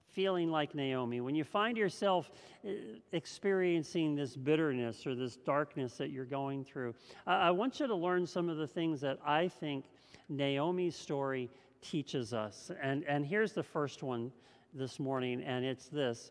feeling 0.06 0.50
like 0.50 0.74
Naomi, 0.74 1.20
when 1.20 1.34
you 1.34 1.44
find 1.44 1.76
yourself 1.76 2.30
uh, 2.66 2.70
experiencing 3.12 4.14
this 4.14 4.36
bitterness 4.36 5.06
or 5.06 5.14
this 5.14 5.36
darkness 5.36 5.94
that 5.96 6.10
you're 6.10 6.24
going 6.24 6.64
through, 6.64 6.94
I 7.26 7.50
want 7.50 7.80
you 7.80 7.86
to 7.86 7.94
learn 7.94 8.26
some 8.26 8.48
of 8.48 8.58
the 8.58 8.66
things 8.66 9.00
that 9.00 9.18
I 9.24 9.48
think 9.48 9.86
Naomi's 10.28 10.96
story 10.96 11.50
teaches 11.80 12.32
us. 12.32 12.70
And, 12.80 13.04
and 13.04 13.24
here's 13.26 13.52
the 13.52 13.62
first 13.62 14.02
one 14.02 14.32
this 14.74 15.00
morning, 15.00 15.42
and 15.42 15.64
it's 15.64 15.88
this 15.88 16.30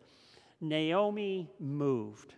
Naomi 0.61 1.49
moved. 1.59 2.35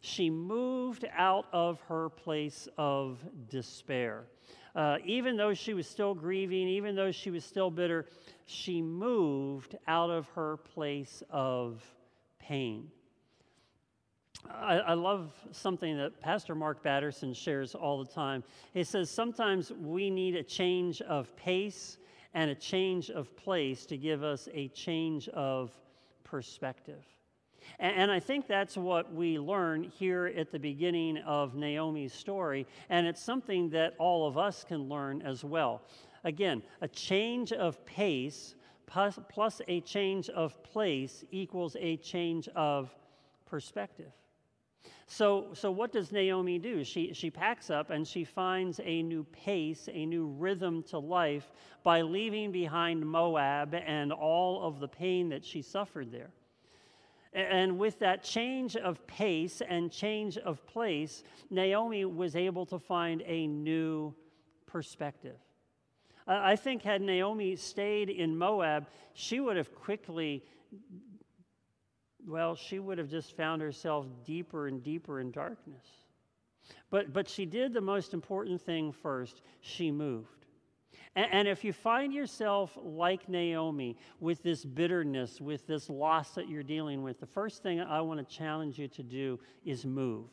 She 0.00 0.30
moved 0.30 1.04
out 1.16 1.46
of 1.52 1.80
her 1.82 2.08
place 2.08 2.68
of 2.76 3.18
despair. 3.48 4.24
Uh, 4.74 4.98
even 5.04 5.36
though 5.36 5.54
she 5.54 5.72
was 5.72 5.86
still 5.86 6.14
grieving, 6.14 6.68
even 6.68 6.96
though 6.96 7.12
she 7.12 7.30
was 7.30 7.44
still 7.44 7.70
bitter, 7.70 8.06
she 8.46 8.82
moved 8.82 9.76
out 9.86 10.10
of 10.10 10.26
her 10.30 10.56
place 10.56 11.22
of 11.30 11.82
pain. 12.38 12.90
I, 14.50 14.78
I, 14.78 14.94
love 14.94 15.32
something 15.52 15.96
that 15.96 16.20
Pastor 16.20 16.54
Mark 16.54 16.82
Batterson 16.82 17.32
shares 17.32 17.74
all 17.74 18.02
the 18.02 18.10
time. 18.10 18.44
He 18.74 18.84
says 18.84 19.08
sometimes 19.10 19.72
we 19.72 20.10
need 20.10 20.34
a 20.34 20.42
change 20.42 21.00
of 21.02 21.34
pace 21.36 21.96
and 22.34 22.50
a 22.50 22.54
change 22.54 23.10
of 23.10 23.34
place 23.36 23.86
to 23.86 23.96
give 23.96 24.22
us 24.22 24.48
a 24.52 24.68
change 24.68 25.28
of 25.28 25.70
perspective. 26.24 27.04
And, 27.78 28.10
I 28.10 28.20
think 28.20 28.46
that's 28.46 28.76
what 28.76 29.12
we 29.12 29.38
learn 29.38 29.84
here 29.84 30.32
at 30.36 30.50
the 30.50 30.58
beginning 30.58 31.18
of 31.18 31.54
Naomi's 31.54 32.12
story, 32.12 32.66
and 32.88 33.06
it's 33.06 33.20
something 33.22 33.70
that 33.70 33.94
all 33.98 34.26
of 34.26 34.38
us 34.38 34.64
can 34.64 34.88
learn 34.88 35.22
as 35.22 35.44
well. 35.44 35.82
Again, 36.24 36.62
a 36.80 36.88
change 36.88 37.52
of 37.52 37.84
pace 37.84 38.54
plus, 38.86 39.18
plus 39.28 39.60
a 39.68 39.80
change 39.80 40.28
of 40.30 40.62
place 40.62 41.24
equals 41.30 41.76
a 41.80 41.96
change 41.98 42.48
of 42.48 42.94
perspective. 43.46 44.12
So, 45.06 45.48
so 45.52 45.70
what 45.70 45.92
does 45.92 46.12
Naomi 46.12 46.58
do? 46.58 46.82
She, 46.82 47.12
she 47.12 47.30
packs 47.30 47.70
up 47.70 47.90
and 47.90 48.06
she 48.06 48.24
finds 48.24 48.80
a 48.82 49.02
new 49.02 49.24
pace, 49.24 49.88
a 49.92 50.06
new 50.06 50.26
rhythm 50.26 50.82
to 50.84 50.98
life 50.98 51.52
by 51.82 52.00
leaving 52.00 52.52
behind 52.52 53.04
Moab 53.04 53.74
and 53.74 54.12
all 54.12 54.62
of 54.66 54.80
the 54.80 54.88
pain 54.88 55.28
that 55.28 55.44
she 55.44 55.60
suffered 55.60 56.10
there. 56.10 56.30
And 57.34 57.78
with 57.78 57.98
that 57.98 58.22
change 58.22 58.76
of 58.76 59.04
pace 59.08 59.60
and 59.68 59.90
change 59.90 60.38
of 60.38 60.64
place, 60.66 61.24
Naomi 61.50 62.04
was 62.04 62.36
able 62.36 62.64
to 62.66 62.78
find 62.78 63.22
a 63.26 63.48
new 63.48 64.14
perspective. 64.66 65.36
I 66.26 66.56
think 66.56 66.82
had 66.82 67.02
Naomi 67.02 67.56
stayed 67.56 68.08
in 68.08 68.38
Moab, 68.38 68.86
she 69.12 69.40
would 69.40 69.56
have 69.56 69.74
quickly, 69.74 70.44
well, 72.26 72.54
she 72.54 72.78
would 72.78 72.98
have 72.98 73.10
just 73.10 73.36
found 73.36 73.60
herself 73.60 74.06
deeper 74.24 74.68
and 74.68 74.82
deeper 74.82 75.20
in 75.20 75.30
darkness. 75.32 75.86
But, 76.88 77.12
but 77.12 77.28
she 77.28 77.44
did 77.44 77.74
the 77.74 77.80
most 77.80 78.14
important 78.14 78.62
thing 78.62 78.92
first 78.92 79.42
she 79.60 79.90
moved. 79.90 80.43
And, 81.16 81.26
and 81.32 81.48
if 81.48 81.64
you 81.64 81.72
find 81.72 82.12
yourself 82.12 82.76
like 82.82 83.28
Naomi 83.28 83.96
with 84.20 84.42
this 84.42 84.64
bitterness, 84.64 85.40
with 85.40 85.66
this 85.66 85.88
loss 85.88 86.30
that 86.34 86.48
you're 86.48 86.62
dealing 86.62 87.02
with, 87.02 87.20
the 87.20 87.26
first 87.26 87.62
thing 87.62 87.80
I 87.80 88.00
want 88.00 88.26
to 88.26 88.36
challenge 88.36 88.78
you 88.78 88.88
to 88.88 89.02
do 89.02 89.38
is 89.64 89.84
move. 89.84 90.26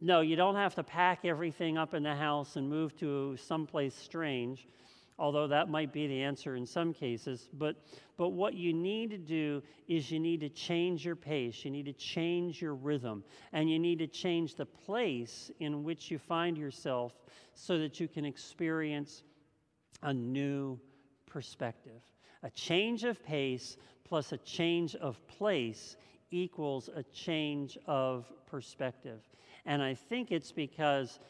No, 0.00 0.20
you 0.20 0.34
don't 0.34 0.56
have 0.56 0.74
to 0.76 0.82
pack 0.82 1.24
everything 1.24 1.78
up 1.78 1.94
in 1.94 2.02
the 2.02 2.14
house 2.14 2.56
and 2.56 2.68
move 2.68 2.96
to 2.98 3.36
someplace 3.36 3.94
strange. 3.94 4.66
although 5.18 5.46
that 5.46 5.68
might 5.68 5.92
be 5.92 6.06
the 6.06 6.22
answer 6.22 6.56
in 6.56 6.66
some 6.66 6.92
cases. 6.92 7.48
But, 7.52 7.76
but 8.16 8.30
what 8.30 8.54
you 8.54 8.72
need 8.72 9.10
to 9.10 9.18
do 9.18 9.62
is 9.88 10.10
you 10.10 10.18
need 10.18 10.40
to 10.40 10.48
change 10.48 11.04
your 11.04 11.16
pace, 11.16 11.64
you 11.64 11.70
need 11.70 11.86
to 11.86 11.92
change 11.92 12.60
your 12.60 12.74
rhythm, 12.74 13.22
and 13.52 13.70
you 13.70 13.78
need 13.78 13.98
to 14.00 14.06
change 14.06 14.56
the 14.56 14.66
place 14.66 15.50
in 15.60 15.84
which 15.84 16.10
you 16.10 16.18
find 16.18 16.56
yourself 16.56 17.12
so 17.54 17.78
that 17.78 18.00
you 18.00 18.08
can 18.08 18.24
experience 18.24 19.22
a 20.02 20.12
new 20.12 20.78
perspective. 21.26 22.02
A 22.42 22.50
change 22.50 23.04
of 23.04 23.22
pace 23.24 23.76
plus 24.04 24.32
a 24.32 24.38
change 24.38 24.94
of 24.96 25.26
place 25.26 25.96
equals 26.30 26.90
a 26.94 27.02
change 27.04 27.78
of 27.86 28.30
perspective. 28.46 29.20
And 29.64 29.82
I 29.82 29.94
think 29.94 30.32
it's 30.32 30.52
because 30.52 31.20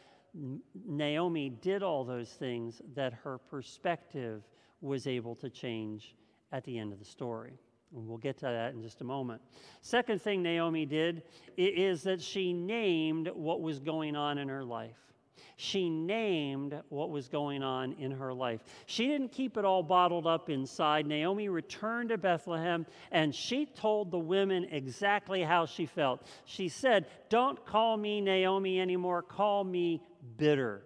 Naomi 0.86 1.50
did 1.50 1.82
all 1.82 2.04
those 2.04 2.30
things 2.30 2.80
that 2.94 3.12
her 3.12 3.38
perspective 3.38 4.42
was 4.80 5.06
able 5.06 5.34
to 5.36 5.50
change 5.50 6.16
at 6.50 6.64
the 6.64 6.78
end 6.78 6.92
of 6.92 6.98
the 6.98 7.04
story. 7.04 7.58
And 7.94 8.08
we'll 8.08 8.18
get 8.18 8.38
to 8.38 8.46
that 8.46 8.72
in 8.72 8.82
just 8.82 9.02
a 9.02 9.04
moment. 9.04 9.42
Second 9.82 10.22
thing 10.22 10.42
Naomi 10.42 10.86
did 10.86 11.22
is 11.56 12.02
that 12.04 12.22
she 12.22 12.52
named 12.52 13.28
what 13.34 13.60
was 13.60 13.78
going 13.78 14.16
on 14.16 14.38
in 14.38 14.48
her 14.48 14.64
life 14.64 15.11
she 15.56 15.88
named 15.88 16.80
what 16.88 17.10
was 17.10 17.28
going 17.28 17.62
on 17.62 17.92
in 17.94 18.10
her 18.10 18.32
life. 18.32 18.62
She 18.86 19.06
didn't 19.06 19.32
keep 19.32 19.56
it 19.56 19.64
all 19.64 19.82
bottled 19.82 20.26
up 20.26 20.50
inside. 20.50 21.06
Naomi 21.06 21.48
returned 21.48 22.08
to 22.08 22.18
Bethlehem 22.18 22.86
and 23.10 23.34
she 23.34 23.66
told 23.66 24.10
the 24.10 24.18
women 24.18 24.66
exactly 24.70 25.42
how 25.42 25.66
she 25.66 25.86
felt. 25.86 26.26
She 26.44 26.68
said, 26.68 27.06
Don't 27.28 27.64
call 27.64 27.96
me 27.96 28.20
Naomi 28.20 28.80
anymore, 28.80 29.22
call 29.22 29.62
me 29.64 30.02
bitter. 30.36 30.82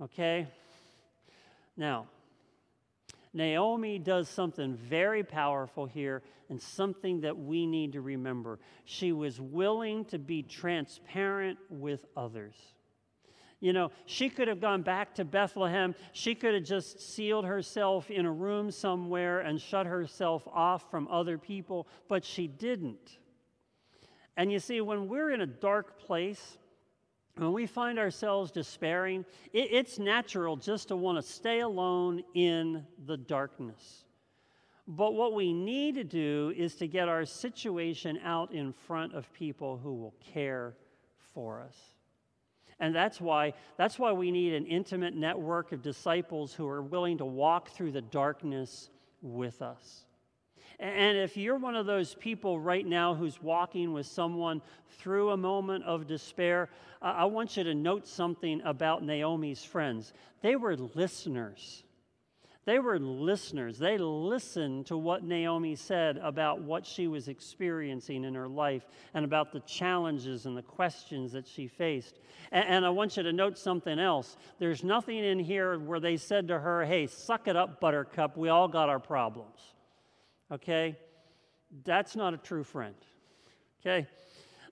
Okay? 0.00 0.46
Now, 1.76 2.06
Naomi 3.32 3.98
does 3.98 4.28
something 4.28 4.74
very 4.74 5.22
powerful 5.22 5.86
here 5.86 6.22
and 6.48 6.60
something 6.60 7.20
that 7.20 7.36
we 7.36 7.66
need 7.66 7.92
to 7.92 8.00
remember. 8.00 8.58
She 8.84 9.12
was 9.12 9.40
willing 9.40 10.04
to 10.06 10.18
be 10.18 10.42
transparent 10.42 11.58
with 11.68 12.06
others. 12.16 12.54
You 13.60 13.72
know, 13.72 13.90
she 14.04 14.28
could 14.28 14.48
have 14.48 14.60
gone 14.60 14.82
back 14.82 15.14
to 15.14 15.24
Bethlehem. 15.24 15.94
She 16.12 16.34
could 16.34 16.54
have 16.54 16.64
just 16.64 17.00
sealed 17.00 17.46
herself 17.46 18.10
in 18.10 18.26
a 18.26 18.32
room 18.32 18.70
somewhere 18.70 19.40
and 19.40 19.60
shut 19.60 19.86
herself 19.86 20.46
off 20.52 20.90
from 20.90 21.08
other 21.08 21.38
people, 21.38 21.86
but 22.08 22.24
she 22.24 22.46
didn't. 22.46 23.18
And 24.36 24.52
you 24.52 24.58
see, 24.58 24.82
when 24.82 25.08
we're 25.08 25.30
in 25.30 25.40
a 25.40 25.46
dark 25.46 25.98
place, 25.98 26.58
when 27.36 27.52
we 27.52 27.66
find 27.66 27.98
ourselves 27.98 28.50
despairing, 28.50 29.24
it, 29.54 29.68
it's 29.72 29.98
natural 29.98 30.56
just 30.56 30.88
to 30.88 30.96
want 30.96 31.16
to 31.16 31.22
stay 31.22 31.60
alone 31.60 32.22
in 32.34 32.84
the 33.06 33.16
darkness. 33.16 34.04
But 34.86 35.14
what 35.14 35.32
we 35.32 35.52
need 35.52 35.96
to 35.96 36.04
do 36.04 36.52
is 36.56 36.76
to 36.76 36.86
get 36.86 37.08
our 37.08 37.24
situation 37.24 38.20
out 38.22 38.52
in 38.52 38.72
front 38.72 39.14
of 39.14 39.32
people 39.32 39.78
who 39.78 39.94
will 39.94 40.14
care 40.32 40.74
for 41.34 41.60
us. 41.60 41.95
And 42.78 42.94
that's 42.94 43.20
why, 43.20 43.54
that's 43.76 43.98
why 43.98 44.12
we 44.12 44.30
need 44.30 44.52
an 44.52 44.66
intimate 44.66 45.14
network 45.14 45.72
of 45.72 45.82
disciples 45.82 46.52
who 46.52 46.68
are 46.68 46.82
willing 46.82 47.18
to 47.18 47.24
walk 47.24 47.70
through 47.70 47.92
the 47.92 48.02
darkness 48.02 48.90
with 49.22 49.62
us. 49.62 50.04
And 50.78 51.16
if 51.16 51.38
you're 51.38 51.56
one 51.56 51.74
of 51.74 51.86
those 51.86 52.14
people 52.14 52.60
right 52.60 52.86
now 52.86 53.14
who's 53.14 53.42
walking 53.42 53.94
with 53.94 54.04
someone 54.04 54.60
through 54.98 55.30
a 55.30 55.36
moment 55.36 55.84
of 55.84 56.06
despair, 56.06 56.68
I 57.00 57.24
want 57.24 57.56
you 57.56 57.64
to 57.64 57.74
note 57.74 58.06
something 58.06 58.60
about 58.62 59.02
Naomi's 59.02 59.64
friends. 59.64 60.12
They 60.42 60.54
were 60.54 60.76
listeners. 60.76 61.82
They 62.66 62.80
were 62.80 62.98
listeners. 62.98 63.78
They 63.78 63.96
listened 63.96 64.86
to 64.86 64.96
what 64.98 65.22
Naomi 65.22 65.76
said 65.76 66.16
about 66.16 66.62
what 66.62 66.84
she 66.84 67.06
was 67.06 67.28
experiencing 67.28 68.24
in 68.24 68.34
her 68.34 68.48
life 68.48 68.88
and 69.14 69.24
about 69.24 69.52
the 69.52 69.60
challenges 69.60 70.46
and 70.46 70.56
the 70.56 70.62
questions 70.62 71.30
that 71.30 71.46
she 71.46 71.68
faced. 71.68 72.18
And, 72.50 72.68
and, 72.68 72.84
I 72.84 72.90
want 72.90 73.16
you 73.16 73.22
to 73.22 73.32
note 73.32 73.56
something 73.56 74.00
else. 74.00 74.36
There's 74.58 74.82
nothing 74.82 75.18
in 75.18 75.38
here 75.38 75.78
where 75.78 76.00
they 76.00 76.16
said 76.16 76.48
to 76.48 76.58
her, 76.58 76.84
hey, 76.84 77.06
suck 77.06 77.46
it 77.46 77.54
up, 77.54 77.80
buttercup. 77.80 78.36
We 78.36 78.48
all 78.48 78.66
got 78.66 78.88
our 78.88 78.98
problems. 78.98 79.60
Okay? 80.50 80.96
That's 81.84 82.16
not 82.16 82.34
a 82.34 82.38
true 82.38 82.64
friend. 82.64 82.96
Okay? 83.80 84.08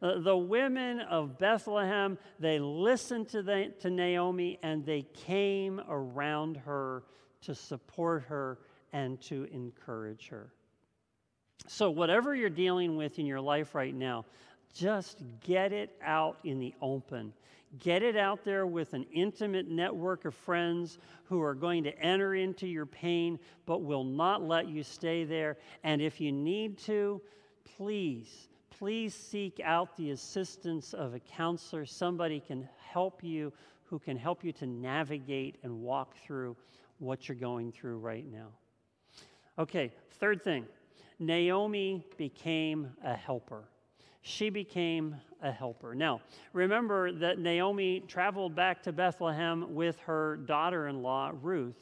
Uh, 0.02 0.18
the 0.18 0.36
women 0.36 0.98
of 0.98 1.38
Bethlehem, 1.38 2.18
they 2.40 2.58
listened 2.58 3.28
to, 3.28 3.42
the, 3.44 3.72
to 3.82 3.90
Naomi 3.90 4.58
and 4.64 4.84
they 4.84 5.02
came 5.02 5.80
around 5.88 6.56
her 6.56 7.04
to 7.44 7.54
support 7.54 8.24
her 8.24 8.58
and 8.92 9.20
to 9.22 9.44
encourage 9.52 10.28
her. 10.28 10.52
So, 11.66 11.90
whatever 11.90 12.34
you're 12.34 12.50
dealing 12.50 12.96
with 12.96 13.18
in 13.18 13.26
your 13.26 13.40
life 13.40 13.74
right 13.74 13.94
now, 13.94 14.24
just 14.74 15.22
get 15.42 15.72
it 15.72 15.96
out 16.02 16.38
in 16.44 16.58
the 16.58 16.74
open. 16.82 17.32
Get 17.78 18.02
it 18.02 18.16
out 18.16 18.44
there 18.44 18.66
with 18.66 18.92
an 18.92 19.04
intimate 19.12 19.68
network 19.68 20.24
of 20.24 20.34
friends 20.34 20.98
who 21.24 21.42
are 21.42 21.54
going 21.54 21.84
to 21.84 21.98
enter 21.98 22.34
into 22.34 22.66
your 22.66 22.86
pain 22.86 23.38
but 23.66 23.82
will 23.82 24.04
not 24.04 24.42
let 24.42 24.68
you 24.68 24.82
stay 24.82 25.24
there. 25.24 25.56
And 25.82 26.00
if 26.00 26.20
you 26.20 26.30
need 26.30 26.78
to, 26.80 27.20
please, 27.76 28.48
please 28.70 29.14
seek 29.14 29.60
out 29.64 29.96
the 29.96 30.10
assistance 30.10 30.92
of 30.92 31.14
a 31.14 31.20
counselor. 31.20 31.84
Somebody 31.84 32.38
can 32.38 32.68
help 32.78 33.24
you 33.24 33.52
who 33.84 33.98
can 33.98 34.16
help 34.16 34.44
you 34.44 34.52
to 34.52 34.66
navigate 34.66 35.56
and 35.62 35.80
walk 35.80 36.16
through 36.16 36.56
what 36.98 37.28
you're 37.28 37.36
going 37.36 37.72
through 37.72 37.98
right 37.98 38.24
now. 38.30 38.48
Okay, 39.58 39.92
third 40.18 40.42
thing 40.42 40.66
Naomi 41.18 42.04
became 42.16 42.90
a 43.04 43.14
helper. 43.14 43.64
She 44.22 44.48
became 44.48 45.16
a 45.42 45.52
helper. 45.52 45.94
Now, 45.94 46.22
remember 46.54 47.12
that 47.12 47.38
Naomi 47.38 48.00
traveled 48.08 48.54
back 48.54 48.82
to 48.84 48.92
Bethlehem 48.92 49.74
with 49.74 49.98
her 50.00 50.36
daughter 50.36 50.88
in 50.88 51.02
law, 51.02 51.32
Ruth. 51.42 51.76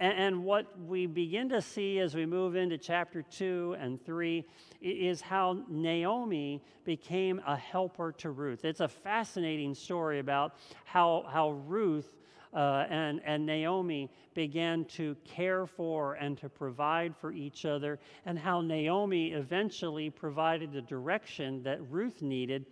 And, 0.00 0.44
what 0.44 0.80
we 0.80 1.06
begin 1.06 1.48
to 1.48 1.60
see 1.60 1.98
as 1.98 2.14
we 2.14 2.24
move 2.24 2.54
into 2.54 2.78
chapter 2.78 3.20
2 3.20 3.76
and 3.80 4.00
3 4.04 4.44
is 4.80 5.20
how 5.20 5.64
Naomi 5.68 6.62
became 6.84 7.40
a 7.44 7.56
helper 7.56 8.12
to 8.18 8.30
Ruth. 8.30 8.64
It's 8.64 8.78
a 8.78 8.86
fascinating 8.86 9.74
story 9.74 10.20
about 10.20 10.54
how, 10.84 11.26
how 11.28 11.50
Ruth 11.50 12.14
uh, 12.54 12.86
and, 12.88 13.20
and 13.24 13.44
Naomi 13.44 14.10
began 14.34 14.84
to 14.86 15.16
care 15.24 15.66
for 15.66 16.14
and 16.14 16.38
to 16.38 16.48
provide 16.48 17.16
for 17.16 17.32
each 17.32 17.64
other, 17.64 17.98
and 18.24 18.38
how 18.38 18.60
Naomi 18.60 19.32
eventually 19.32 20.10
provided 20.10 20.72
the 20.72 20.82
direction 20.82 21.62
that 21.62 21.80
Ruth 21.90 22.22
needed 22.22 22.66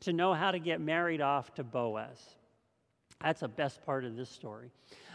to 0.00 0.12
know 0.12 0.34
how 0.34 0.50
to 0.50 0.58
get 0.58 0.80
married 0.80 1.20
off 1.20 1.54
to 1.54 1.64
Boaz. 1.64 2.36
That's 3.22 3.40
the 3.40 3.48
best 3.48 3.84
part 3.84 4.04
of 4.04 4.16
this 4.16 4.28
story. 4.28 4.70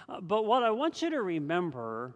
Uh, 0.07 0.21
but 0.21 0.45
what 0.45 0.63
I 0.63 0.71
want 0.71 1.01
you 1.01 1.09
to 1.09 1.21
remember 1.21 2.15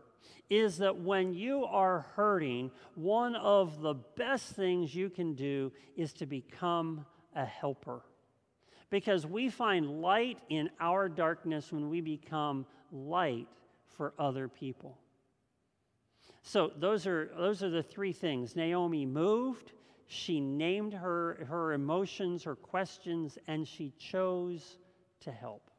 is 0.49 0.77
that 0.77 0.95
when 0.95 1.33
you 1.33 1.65
are 1.65 2.05
hurting, 2.15 2.71
one 2.95 3.35
of 3.35 3.81
the 3.81 3.93
best 3.93 4.53
things 4.53 4.93
you 4.93 5.09
can 5.09 5.33
do 5.33 5.71
is 5.95 6.13
to 6.13 6.25
become 6.25 7.05
a 7.35 7.45
helper 7.45 8.01
because 8.91 9.25
we 9.25 9.49
find 9.49 10.01
light 10.01 10.37
in 10.49 10.69
our 10.79 11.09
darkness 11.09 11.71
when 11.71 11.89
we 11.89 12.01
become 12.01 12.67
light 12.91 13.47
for 13.97 14.13
other 14.19 14.47
people. 14.47 14.97
So 16.43 16.71
those 16.77 17.07
are 17.07 17.31
those 17.37 17.63
are 17.63 17.69
the 17.69 17.81
three 17.81 18.13
things. 18.13 18.55
Naomi 18.55 19.05
moved, 19.05 19.71
she 20.07 20.39
named 20.39 20.93
her 20.93 21.45
her 21.49 21.73
emotions, 21.73 22.43
her 22.43 22.55
questions 22.55 23.39
and 23.47 23.67
she 23.67 23.93
chose 23.97 24.77
to 25.21 25.31
help. 25.31 25.71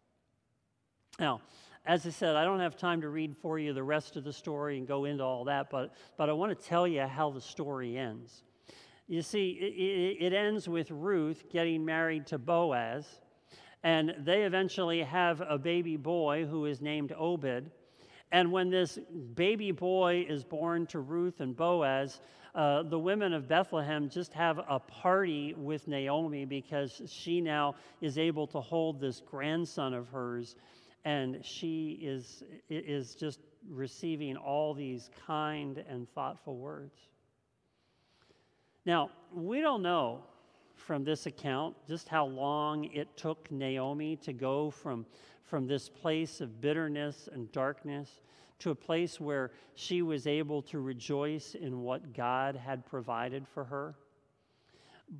Now, 1.21 1.43
as 1.85 2.07
I 2.07 2.11
said, 2.11 2.37
I 2.37 2.45
don't 2.45 2.61
have 2.61 2.77
time 2.77 3.01
to 3.01 3.09
read 3.09 3.37
for 3.37 3.59
you 3.59 3.73
the 3.73 3.83
rest 3.83 4.17
of 4.17 4.25
the 4.25 4.33
story 4.33 4.79
and 4.79 4.87
go 4.87 5.05
into 5.05 5.25
all 5.25 5.45
that, 5.45 5.69
but, 5.69 5.93
but 6.17 6.29
I 6.29 6.33
want 6.33 6.57
to 6.57 6.67
tell 6.67 6.87
you 6.87 7.03
how 7.03 7.31
the 7.31 7.41
story 7.41 7.99
ends. 7.99 8.45
You 9.13 9.21
see, 9.21 9.51
it, 9.61 10.25
it, 10.25 10.33
ends 10.33 10.71
with 10.71 10.91
Ruth 10.91 11.45
getting 11.53 11.85
married 11.85 12.27
to 12.29 12.39
Boaz, 12.39 13.21
and 13.83 14.15
they 14.21 14.45
eventually 14.45 15.03
have 15.03 15.43
a 15.47 15.59
baby 15.59 15.99
boy 15.99 16.47
who 16.47 16.65
is 16.65 16.81
named 16.81 17.13
Obed. 17.19 17.71
And 18.31 18.51
when 18.51 18.71
this 18.71 18.99
baby 19.35 19.71
boy 19.71 20.25
is 20.27 20.45
born 20.45 20.87
to 20.87 21.01
Ruth 21.01 21.41
and 21.41 21.55
Boaz, 21.55 22.23
uh, 22.55 22.85
the 22.85 22.99
women 22.99 23.35
of 23.35 23.47
Bethlehem 23.47 24.09
just 24.09 24.33
have 24.33 24.61
a 24.67 24.79
party 24.79 25.53
with 25.59 25.87
Naomi 25.89 26.47
because 26.47 27.03
she 27.07 27.43
now 27.43 27.75
is 28.01 28.17
able 28.17 28.47
to 28.47 28.63
hold 28.63 28.99
this 28.99 29.21
grandson 29.21 29.93
of 29.93 30.09
hers, 30.09 30.57
and 31.05 31.45
she 31.45 31.99
is, 32.01 32.45
is 32.71 33.15
just 33.15 33.41
receiving 33.69 34.39
all 34.39 34.73
these 34.73 35.11
kind 35.27 35.85
and 35.87 36.09
thoughtful 36.15 36.57
words. 36.57 37.12
Now, 38.85 39.11
we 39.33 39.61
don't 39.61 39.83
know 39.83 40.23
from 40.75 41.05
this 41.05 41.27
account 41.27 41.77
just 41.89 42.09
how 42.09 42.27
long 42.27 42.87
it 42.87 43.17
took 43.17 43.51
Naomi 43.51 44.17
to 44.17 44.33
go 44.33 44.71
from, 44.71 45.07
from 45.45 45.67
this 45.67 45.89
place 45.89 46.41
of 46.41 46.61
bitterness 46.61 47.29
and 47.33 47.51
darkness 47.53 48.21
to 48.59 48.71
a 48.71 48.75
place 48.75 49.21
where 49.21 49.51
she 49.75 50.03
was 50.03 50.27
able 50.27 50.63
to 50.63 50.81
rejoice 50.81 51.55
in 51.55 51.83
what 51.83 52.15
God 52.15 52.57
had 52.57 52.87
provided 52.87 53.47
for 53.47 53.65
her. 53.65 53.95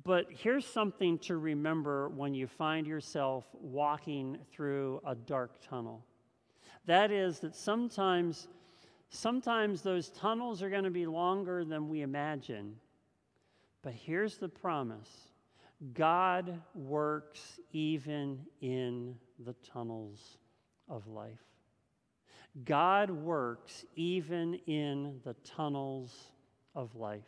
But 0.03 0.27
here's 0.29 0.65
something 0.65 1.19
to 1.19 1.37
remember 1.37 2.09
when 2.09 2.33
you 2.33 2.47
find 2.47 2.87
yourself 2.87 3.45
walking 3.53 4.37
through 4.51 5.01
a 5.05 5.13
dark 5.13 5.51
tunnel. 5.61 6.03
That 6.85 7.11
is 7.11 7.39
that 7.39 7.55
sometimes 7.55 8.47
sometimes 9.09 9.81
those 9.83 10.09
tunnels 10.09 10.63
are 10.63 10.69
going 10.69 10.85
to 10.85 10.89
be 10.89 11.05
longer 11.05 11.63
than 11.63 11.89
we 11.89 12.01
imagine. 12.01 12.75
But 13.83 13.93
here's 13.93 14.37
the 14.37 14.49
promise. 14.49 15.09
God 15.93 16.61
works 16.73 17.59
even 17.73 18.39
in 18.61 19.15
the 19.39 19.53
tunnels 19.73 20.37
of 20.87 21.07
life. 21.07 21.43
God 22.65 23.09
works 23.09 23.83
even 23.95 24.55
in 24.67 25.19
the 25.25 25.33
tunnels 25.43 26.31
of 26.75 26.95
life. 26.95 27.21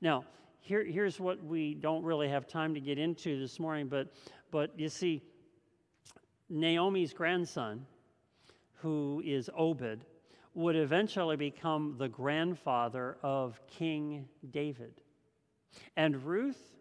Now, 0.00 0.24
here, 0.60 0.84
here's 0.84 1.18
what 1.18 1.42
we 1.42 1.74
don't 1.74 2.04
really 2.04 2.28
have 2.28 2.46
time 2.46 2.74
to 2.74 2.80
get 2.80 2.98
into 2.98 3.40
this 3.40 3.58
morning, 3.58 3.88
but, 3.88 4.14
but 4.52 4.78
you 4.78 4.88
see, 4.88 5.22
Naomi's 6.48 7.12
grandson, 7.12 7.84
who 8.74 9.22
is 9.24 9.50
Obed, 9.56 10.04
would 10.54 10.76
eventually 10.76 11.36
become 11.36 11.96
the 11.98 12.08
grandfather 12.08 13.16
of 13.22 13.58
King 13.66 14.28
David. 14.50 15.00
And 15.96 16.24
Ruth 16.24 16.72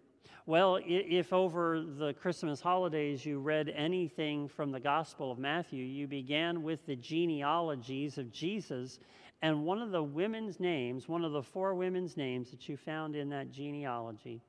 well, 0.48 0.80
if 0.84 1.34
over 1.34 1.82
the 1.82 2.14
Christmas 2.14 2.62
holidays 2.62 3.26
you 3.26 3.40
read 3.40 3.70
anything 3.70 4.48
from 4.48 4.72
the 4.72 4.80
Gospel 4.80 5.32
of 5.32 5.38
Matthew, 5.38 5.84
you 5.86 6.08
began 6.08 6.64
with 6.64 6.84
the 6.88 6.96
genealogies 6.96 8.18
of 8.18 8.32
Jesus. 8.32 9.00
And 9.44 9.66
one 9.66 9.82
of 9.82 9.92
the 9.92 10.02
women's 10.02 10.60
names, 10.60 11.08
one 11.08 11.24
of 11.24 11.32
the 11.32 11.44
four 11.44 11.76
women's 11.76 12.18
names 12.18 12.50
that 12.50 12.68
you 12.68 12.76
found 12.76 13.16
in 13.16 13.30
that 13.30 13.52
genealogy, 13.52 14.42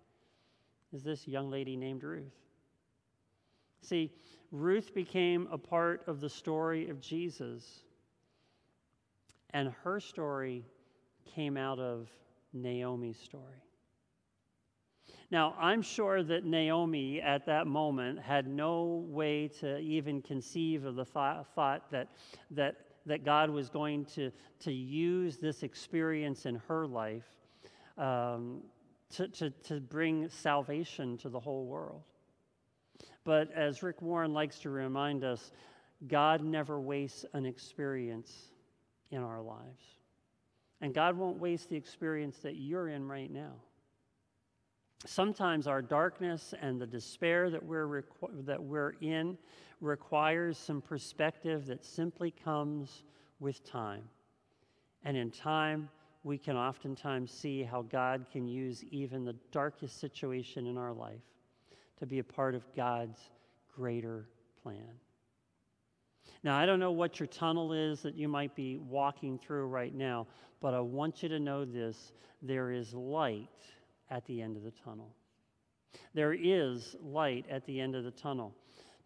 is 0.94 1.02
this 1.02 1.28
young 1.28 1.50
lady 1.50 1.76
named 1.76 2.02
Ruth. 2.02 2.32
See, 3.82 4.12
Ruth 4.50 4.94
became 4.94 5.46
a 5.52 5.58
part 5.58 6.02
of 6.06 6.20
the 6.20 6.28
story 6.28 6.88
of 6.88 7.00
Jesus, 7.00 7.84
and 9.50 9.72
her 9.84 10.00
story 10.00 10.64
came 11.26 11.58
out 11.58 11.78
of 11.78 12.08
Naomi's 12.54 13.18
story. 13.18 13.62
Now, 15.32 15.54
I'm 15.58 15.80
sure 15.80 16.22
that 16.24 16.44
Naomi 16.44 17.22
at 17.22 17.46
that 17.46 17.66
moment 17.66 18.18
had 18.18 18.46
no 18.46 19.02
way 19.08 19.48
to 19.60 19.78
even 19.78 20.20
conceive 20.20 20.84
of 20.84 20.94
the 20.94 21.06
thought, 21.06 21.46
thought 21.54 21.90
that, 21.90 22.08
that, 22.50 22.76
that 23.06 23.24
God 23.24 23.48
was 23.48 23.70
going 23.70 24.04
to, 24.14 24.30
to 24.60 24.70
use 24.70 25.38
this 25.38 25.62
experience 25.62 26.44
in 26.44 26.56
her 26.68 26.86
life 26.86 27.24
um, 27.96 28.60
to, 29.14 29.26
to, 29.28 29.48
to 29.48 29.80
bring 29.80 30.28
salvation 30.28 31.16
to 31.16 31.30
the 31.30 31.40
whole 31.40 31.64
world. 31.64 32.02
But 33.24 33.50
as 33.52 33.82
Rick 33.82 34.02
Warren 34.02 34.34
likes 34.34 34.58
to 34.58 34.68
remind 34.68 35.24
us, 35.24 35.50
God 36.08 36.44
never 36.44 36.78
wastes 36.78 37.24
an 37.32 37.46
experience 37.46 38.50
in 39.10 39.22
our 39.22 39.40
lives. 39.40 39.82
And 40.82 40.92
God 40.92 41.16
won't 41.16 41.38
waste 41.38 41.70
the 41.70 41.76
experience 41.76 42.36
that 42.40 42.56
you're 42.56 42.88
in 42.88 43.08
right 43.08 43.30
now 43.30 43.54
sometimes 45.04 45.66
our 45.66 45.82
darkness 45.82 46.54
and 46.60 46.80
the 46.80 46.86
despair 46.86 47.50
that 47.50 47.64
we're, 47.64 48.04
that 48.44 48.62
we're 48.62 48.92
in 49.00 49.36
requires 49.80 50.56
some 50.56 50.80
perspective 50.80 51.66
that 51.66 51.84
simply 51.84 52.30
comes 52.30 53.02
with 53.40 53.64
time. 53.64 54.04
And 55.04 55.16
in 55.16 55.30
time, 55.30 55.88
we 56.24 56.38
can 56.38 56.56
oftentimes 56.56 57.32
see 57.32 57.64
how 57.64 57.82
God 57.82 58.26
can 58.30 58.46
use 58.46 58.84
even 58.90 59.24
the 59.24 59.34
darkest 59.50 59.98
situation 60.00 60.66
in 60.66 60.78
our 60.78 60.92
life 60.92 61.22
to 61.98 62.06
be 62.06 62.20
a 62.20 62.24
part 62.24 62.54
of 62.54 62.62
God's 62.76 63.18
greater 63.74 64.28
plan. 64.62 64.94
Now, 66.44 66.56
I 66.56 66.66
don't 66.66 66.80
know 66.80 66.92
what 66.92 67.18
your 67.18 67.26
tunnel 67.26 67.72
is 67.72 68.02
that 68.02 68.16
you 68.16 68.28
might 68.28 68.54
be 68.54 68.76
walking 68.76 69.38
through 69.38 69.66
right 69.66 69.94
now, 69.94 70.26
but 70.60 70.74
I 70.74 70.80
want 70.80 71.22
you 71.22 71.28
to 71.28 71.40
know 71.40 71.64
this 71.64 72.12
there 72.40 72.70
is 72.70 72.94
light 72.94 73.48
at 74.12 74.26
the 74.26 74.42
end 74.42 74.56
of 74.56 74.62
the 74.62 74.70
tunnel. 74.70 75.14
There 76.14 76.34
is 76.34 76.94
light 77.02 77.46
at 77.50 77.64
the 77.64 77.80
end 77.80 77.96
of 77.96 78.04
the 78.04 78.10
tunnel 78.10 78.54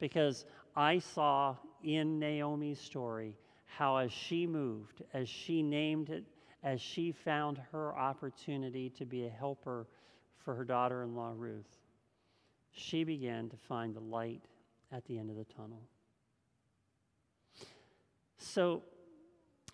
because 0.00 0.44
I 0.74 0.98
saw 0.98 1.56
in 1.82 2.18
Naomi's 2.18 2.80
story 2.80 3.36
how, 3.66 3.96
as 3.96 4.12
she 4.12 4.46
moved, 4.46 5.02
as 5.14 5.28
she 5.28 5.62
named 5.62 6.10
it, 6.10 6.24
as 6.62 6.80
she 6.80 7.12
found 7.12 7.60
her 7.70 7.96
opportunity 7.96 8.90
to 8.90 9.04
be 9.04 9.26
a 9.26 9.30
helper 9.30 9.86
for 10.44 10.54
her 10.54 10.64
daughter 10.64 11.04
in 11.04 11.14
law 11.14 11.32
Ruth, 11.36 11.78
she 12.72 13.04
began 13.04 13.48
to 13.48 13.56
find 13.56 13.94
the 13.94 14.00
light 14.00 14.42
at 14.92 15.04
the 15.06 15.18
end 15.18 15.30
of 15.30 15.36
the 15.36 15.44
tunnel. 15.44 15.82
So, 18.38 18.82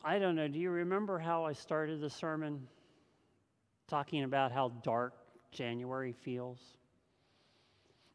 I 0.04 0.18
don't 0.18 0.34
know, 0.34 0.48
do 0.48 0.58
you 0.58 0.70
remember 0.70 1.18
how 1.18 1.44
I 1.44 1.52
started 1.52 2.00
the 2.00 2.10
sermon? 2.10 2.66
Talking 3.88 4.24
about 4.24 4.52
how 4.52 4.70
dark 4.82 5.14
January 5.52 6.12
feels. 6.12 6.58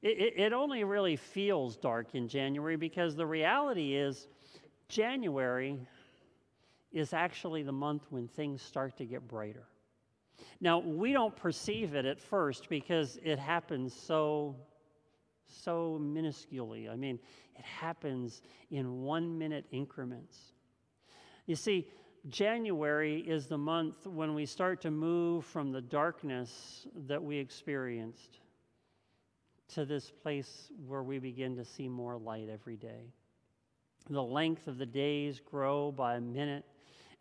It, 0.02 0.20
it, 0.20 0.34
it, 0.38 0.54
only 0.54 0.84
really 0.84 1.16
feels 1.16 1.78
dark 1.78 2.14
in 2.14 2.28
January 2.28 2.76
because 2.76 3.16
the 3.16 3.26
reality 3.26 3.96
is 3.96 4.28
January 4.90 5.80
is 6.92 7.14
actually 7.14 7.64
the 7.64 7.72
month 7.72 8.04
when 8.10 8.28
things 8.28 8.62
start 8.62 8.98
to 8.98 9.06
get 9.06 9.28
brighter. 9.28 9.68
Now, 10.62 10.80
we 10.80 11.14
don't 11.14 11.36
perceive 11.36 11.96
it 11.96 12.06
at 12.06 12.20
first 12.20 12.70
because 12.70 13.18
it 13.24 13.40
happens 13.40 13.94
so 13.94 14.56
so 15.50 15.98
minusculely. 16.02 16.90
I 16.90 16.96
mean, 16.98 17.20
it 17.56 17.64
happens 17.64 18.42
in 18.70 19.04
1 19.04 19.38
minute 19.38 19.66
increments. 19.72 20.38
You 21.46 21.56
see, 21.56 21.88
January 22.30 23.20
is 23.20 23.48
the 23.48 23.58
month 23.58 24.06
when 24.06 24.34
we 24.34 24.46
start 24.46 24.82
to 24.82 24.92
move 24.92 25.46
from 25.46 25.72
the 25.72 25.82
darkness 25.82 26.86
that 27.08 27.24
we 27.24 27.38
experienced 27.38 28.40
to 29.70 29.86
this 29.86 30.12
place 30.12 30.72
where 30.88 31.04
we 31.04 31.20
begin 31.20 31.56
to 31.56 31.64
see 31.64 31.88
more 31.88 32.18
light 32.18 32.50
every 32.50 32.76
day. 32.76 33.14
The 34.10 34.24
length 34.24 34.68
of 34.68 34.78
the 34.78 34.86
days 34.86 35.40
grow 35.40 35.92
by 35.92 36.16
a 36.16 36.22
minute, 36.22 36.66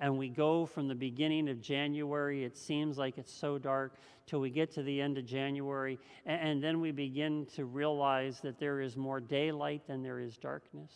and 0.00 0.18
we 0.18 0.28
go 0.28 0.66
from 0.66 0.88
the 0.88 0.94
beginning 0.94 1.48
of 1.48 1.60
January, 1.60 2.44
it 2.44 2.56
seems 2.56 2.98
like 2.98 3.18
it's 3.18 3.32
so 3.32 3.58
dark, 3.58 3.96
till 4.26 4.40
we 4.40 4.50
get 4.50 4.72
to 4.72 4.82
the 4.82 5.00
end 5.00 5.18
of 5.18 5.26
January, 5.26 5.98
and, 6.24 6.62
then 6.62 6.80
we 6.80 6.90
begin 6.90 7.46
to 7.54 7.64
realize 7.64 8.40
that 8.40 8.58
there 8.58 8.80
is 8.80 8.96
more 8.96 9.20
daylight 9.20 9.86
than 9.86 10.02
there 10.02 10.18
is 10.18 10.36
darkness. 10.36 10.92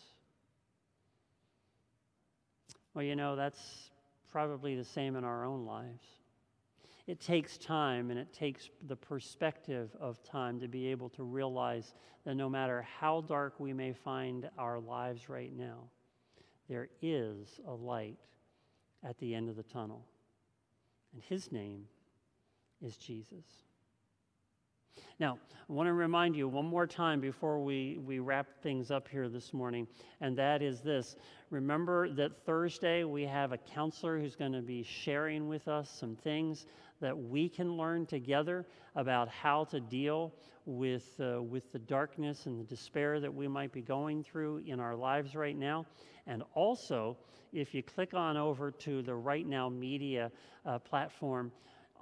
Well, 2.93 3.05
you 3.05 3.15
know, 3.15 3.37
that's 3.37 3.90
probably 4.31 4.75
the 4.75 4.83
same 4.83 5.15
in 5.15 5.23
our 5.23 5.45
own 5.45 5.65
lives. 5.65 6.05
It 7.07 7.19
takes 7.19 7.57
time 7.57 8.09
and 8.11 8.19
it 8.19 8.31
takes 8.31 8.69
the 8.87 8.95
perspective 8.95 9.89
of 9.99 10.23
time 10.23 10.59
to 10.59 10.67
be 10.67 10.87
able 10.87 11.09
to 11.09 11.23
realize 11.23 11.93
that 12.25 12.35
no 12.35 12.49
matter 12.49 12.85
how 12.99 13.21
dark 13.21 13.59
we 13.59 13.73
may 13.73 13.93
find 13.93 14.49
our 14.57 14.79
lives 14.79 15.27
right 15.27 15.51
now, 15.55 15.89
there 16.69 16.89
is 17.01 17.59
a 17.67 17.73
light 17.73 18.17
at 19.03 19.17
the 19.17 19.33
end 19.33 19.49
of 19.49 19.55
the 19.55 19.63
tunnel. 19.63 20.05
And 21.13 21.21
his 21.23 21.51
name 21.51 21.85
is 22.81 22.95
Jesus. 22.97 23.45
Now, 25.19 25.37
I 25.69 25.73
want 25.73 25.87
to 25.87 25.93
remind 25.93 26.35
you 26.35 26.47
one 26.47 26.65
more 26.65 26.87
time 26.87 27.21
before 27.21 27.63
we, 27.63 27.99
we 28.03 28.19
wrap 28.19 28.47
things 28.63 28.89
up 28.89 29.07
here 29.07 29.29
this 29.29 29.53
morning, 29.53 29.87
and 30.19 30.35
that 30.37 30.61
is 30.61 30.81
this. 30.81 31.15
Remember 31.51 32.09
that 32.09 32.43
Thursday 32.45 33.03
we 33.03 33.23
have 33.23 33.51
a 33.51 33.57
counselor 33.57 34.19
who's 34.19 34.35
going 34.35 34.53
to 34.53 34.61
be 34.63 34.83
sharing 34.83 35.47
with 35.47 35.67
us 35.67 35.89
some 35.89 36.15
things 36.15 36.65
that 37.01 37.15
we 37.15 37.47
can 37.47 37.77
learn 37.77 38.05
together 38.05 38.65
about 38.95 39.29
how 39.29 39.65
to 39.65 39.79
deal 39.79 40.33
with, 40.65 41.19
uh, 41.19 41.41
with 41.41 41.71
the 41.71 41.79
darkness 41.79 42.47
and 42.47 42.59
the 42.59 42.63
despair 42.63 43.19
that 43.19 43.33
we 43.33 43.47
might 43.47 43.71
be 43.71 43.81
going 43.81 44.23
through 44.23 44.63
in 44.65 44.79
our 44.79 44.95
lives 44.95 45.35
right 45.35 45.57
now. 45.57 45.85
And 46.27 46.43
also, 46.53 47.17
if 47.53 47.73
you 47.73 47.83
click 47.83 48.13
on 48.13 48.37
over 48.37 48.71
to 48.71 49.01
the 49.01 49.13
Right 49.13 49.45
Now 49.45 49.69
Media 49.69 50.31
uh, 50.65 50.79
platform, 50.79 51.51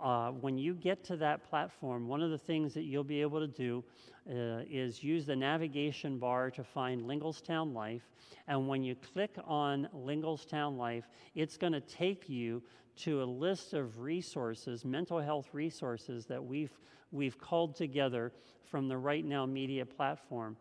uh, 0.02 0.32
when 0.32 0.58
you 0.58 0.74
get 0.74 1.04
to 1.06 1.18
that 1.18 1.50
platform, 1.50 2.08
one 2.08 2.22
of 2.22 2.32
the 2.32 2.38
things 2.38 2.74
that 2.74 2.84
you'll 2.84 3.04
be 3.04 3.22
able 3.22 3.40
to 3.40 3.48
do 3.48 3.84
uh, 4.30 4.64
is 4.70 5.04
use 5.04 5.26
the 5.26 5.36
navigation 5.36 6.18
bar 6.18 6.52
to 6.52 6.64
find 6.64 7.06
Linglestown 7.06 7.74
Life. 7.74 8.04
And 8.48 8.68
when 8.68 8.84
you 8.84 8.96
click 8.96 9.36
on 9.46 9.90
Linglestown 9.94 10.78
Life, 10.78 11.06
it's 11.36 11.58
going 11.58 11.74
to 11.74 11.82
take 11.82 12.30
you 12.30 12.62
to 12.98 13.24
a 13.24 13.26
list 13.26 13.74
of 13.74 14.00
resources, 14.00 14.86
mental 14.86 15.20
health 15.20 15.50
resources 15.54 16.26
that 16.26 16.44
we've, 16.44 16.78
we've 17.12 17.38
called 17.38 17.76
together 17.76 18.32
from 18.66 18.88
the 18.88 18.98
Right 18.98 19.26
Now 19.26 19.46
Media 19.46 19.86
platform. 19.86 20.58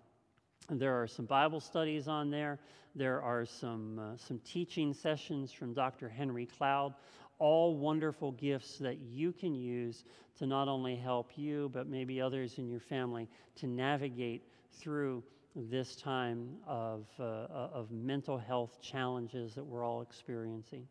There 0.70 1.00
are 1.00 1.06
some 1.06 1.24
Bible 1.24 1.60
studies 1.60 2.08
on 2.08 2.30
there. 2.30 2.58
There 2.94 3.22
are 3.22 3.44
some, 3.44 3.98
uh, 3.98 4.16
some 4.16 4.38
teaching 4.40 4.92
sessions 4.92 5.52
from 5.52 5.72
Dr. 5.72 6.08
Henry 6.08 6.46
Cloud 6.46 6.94
all 7.38 7.76
wonderful 7.76 8.32
gifts 8.32 8.78
that 8.78 8.98
you 8.98 9.32
can 9.32 9.54
use 9.54 10.04
to 10.38 10.46
not 10.46 10.68
only 10.68 10.96
help 10.96 11.32
you, 11.36 11.70
but 11.72 11.86
maybe 11.86 12.20
others 12.20 12.58
in 12.58 12.68
your 12.68 12.80
family 12.80 13.28
to 13.56 13.66
navigate 13.66 14.42
through 14.72 15.22
this 15.54 15.96
time 15.96 16.48
of, 16.66 17.06
uh, 17.18 17.22
uh, 17.22 17.70
of 17.72 17.90
mental 17.90 18.38
health 18.38 18.80
challenges 18.80 19.54
that 19.54 19.64
we're 19.64 19.84
all 19.84 20.02
experiencing. 20.02 20.86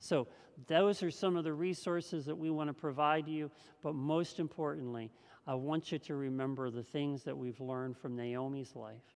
So, 0.00 0.26
those 0.66 1.02
are 1.02 1.10
some 1.10 1.36
of 1.36 1.44
the 1.44 1.52
resources 1.52 2.26
that 2.26 2.36
we 2.36 2.50
want 2.50 2.68
to 2.68 2.74
provide 2.74 3.26
you, 3.26 3.50
but 3.82 3.94
most 3.94 4.38
importantly, 4.38 5.10
I 5.46 5.54
want 5.54 5.90
you 5.90 5.98
to 6.00 6.14
remember 6.14 6.70
the 6.70 6.82
things 6.82 7.22
that 7.22 7.36
we've 7.36 7.60
learned 7.60 7.96
from 7.96 8.16
Naomi's 8.16 8.76
life. 8.76 9.16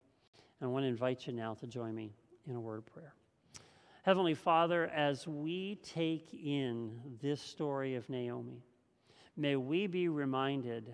And 0.60 0.68
I 0.68 0.70
want 0.70 0.84
to 0.84 0.88
invite 0.88 1.26
you 1.26 1.32
now 1.32 1.54
to 1.54 1.66
join 1.66 1.94
me 1.94 2.12
in 2.46 2.54
a 2.54 2.60
word 2.60 2.78
of 2.78 2.86
prayer. 2.86 3.14
Heavenly 4.04 4.34
Father, 4.34 4.88
as 4.88 5.28
we 5.28 5.76
take 5.76 6.34
in 6.34 6.98
this 7.22 7.40
story 7.40 7.94
of 7.94 8.10
Naomi, 8.10 8.64
may 9.36 9.54
we 9.54 9.86
be 9.86 10.08
reminded 10.08 10.92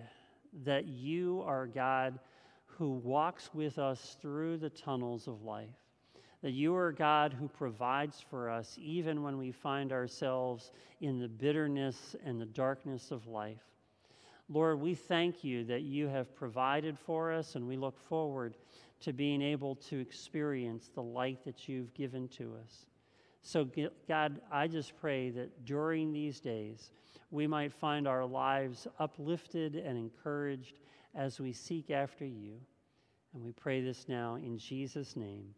that 0.63 0.85
you 0.85 1.41
are 1.43 1.65
God 1.65 2.19
who 2.67 2.91
walks 2.91 3.49
with 3.51 3.79
us 3.79 4.15
through 4.21 4.57
the 4.57 4.69
tunnels 4.69 5.27
of 5.27 5.41
life, 5.41 5.73
that 6.43 6.51
you 6.51 6.75
are 6.75 6.91
God 6.91 7.33
who 7.33 7.47
provides 7.47 8.23
for 8.29 8.47
us 8.47 8.77
even 8.79 9.23
when 9.23 9.39
we 9.39 9.51
find 9.51 9.91
ourselves 9.91 10.71
in 11.01 11.17
the 11.17 11.27
bitterness 11.27 12.15
and 12.23 12.39
the 12.39 12.45
darkness 12.45 13.09
of 13.09 13.25
life. 13.25 13.65
Lord, 14.49 14.79
we 14.79 14.93
thank 14.93 15.43
you 15.43 15.63
that 15.63 15.81
you 15.81 16.07
have 16.09 16.35
provided 16.35 16.95
for 16.95 17.33
us, 17.33 17.55
and 17.55 17.67
we 17.67 17.75
look 17.75 17.99
forward 17.99 18.55
to 18.99 19.13
being 19.13 19.41
able 19.41 19.73
to 19.75 19.97
experience 19.97 20.91
the 20.93 21.01
light 21.01 21.43
that 21.43 21.67
you've 21.67 21.91
given 21.95 22.27
to 22.27 22.53
us. 22.63 22.85
So, 23.41 23.67
God, 24.07 24.41
I 24.51 24.67
just 24.67 24.99
pray 24.99 25.29
that 25.31 25.65
during 25.65 26.13
these 26.13 26.39
days, 26.39 26.91
we 27.31 27.47
might 27.47 27.73
find 27.73 28.07
our 28.07 28.25
lives 28.25 28.87
uplifted 28.99 29.75
and 29.75 29.97
encouraged 29.97 30.79
as 31.15 31.39
we 31.39 31.53
seek 31.53 31.91
after 31.91 32.25
you. 32.25 32.53
And 33.33 33.43
we 33.43 33.51
pray 33.51 33.81
this 33.81 34.07
now 34.07 34.35
in 34.35 34.57
Jesus' 34.57 35.15
name. 35.15 35.53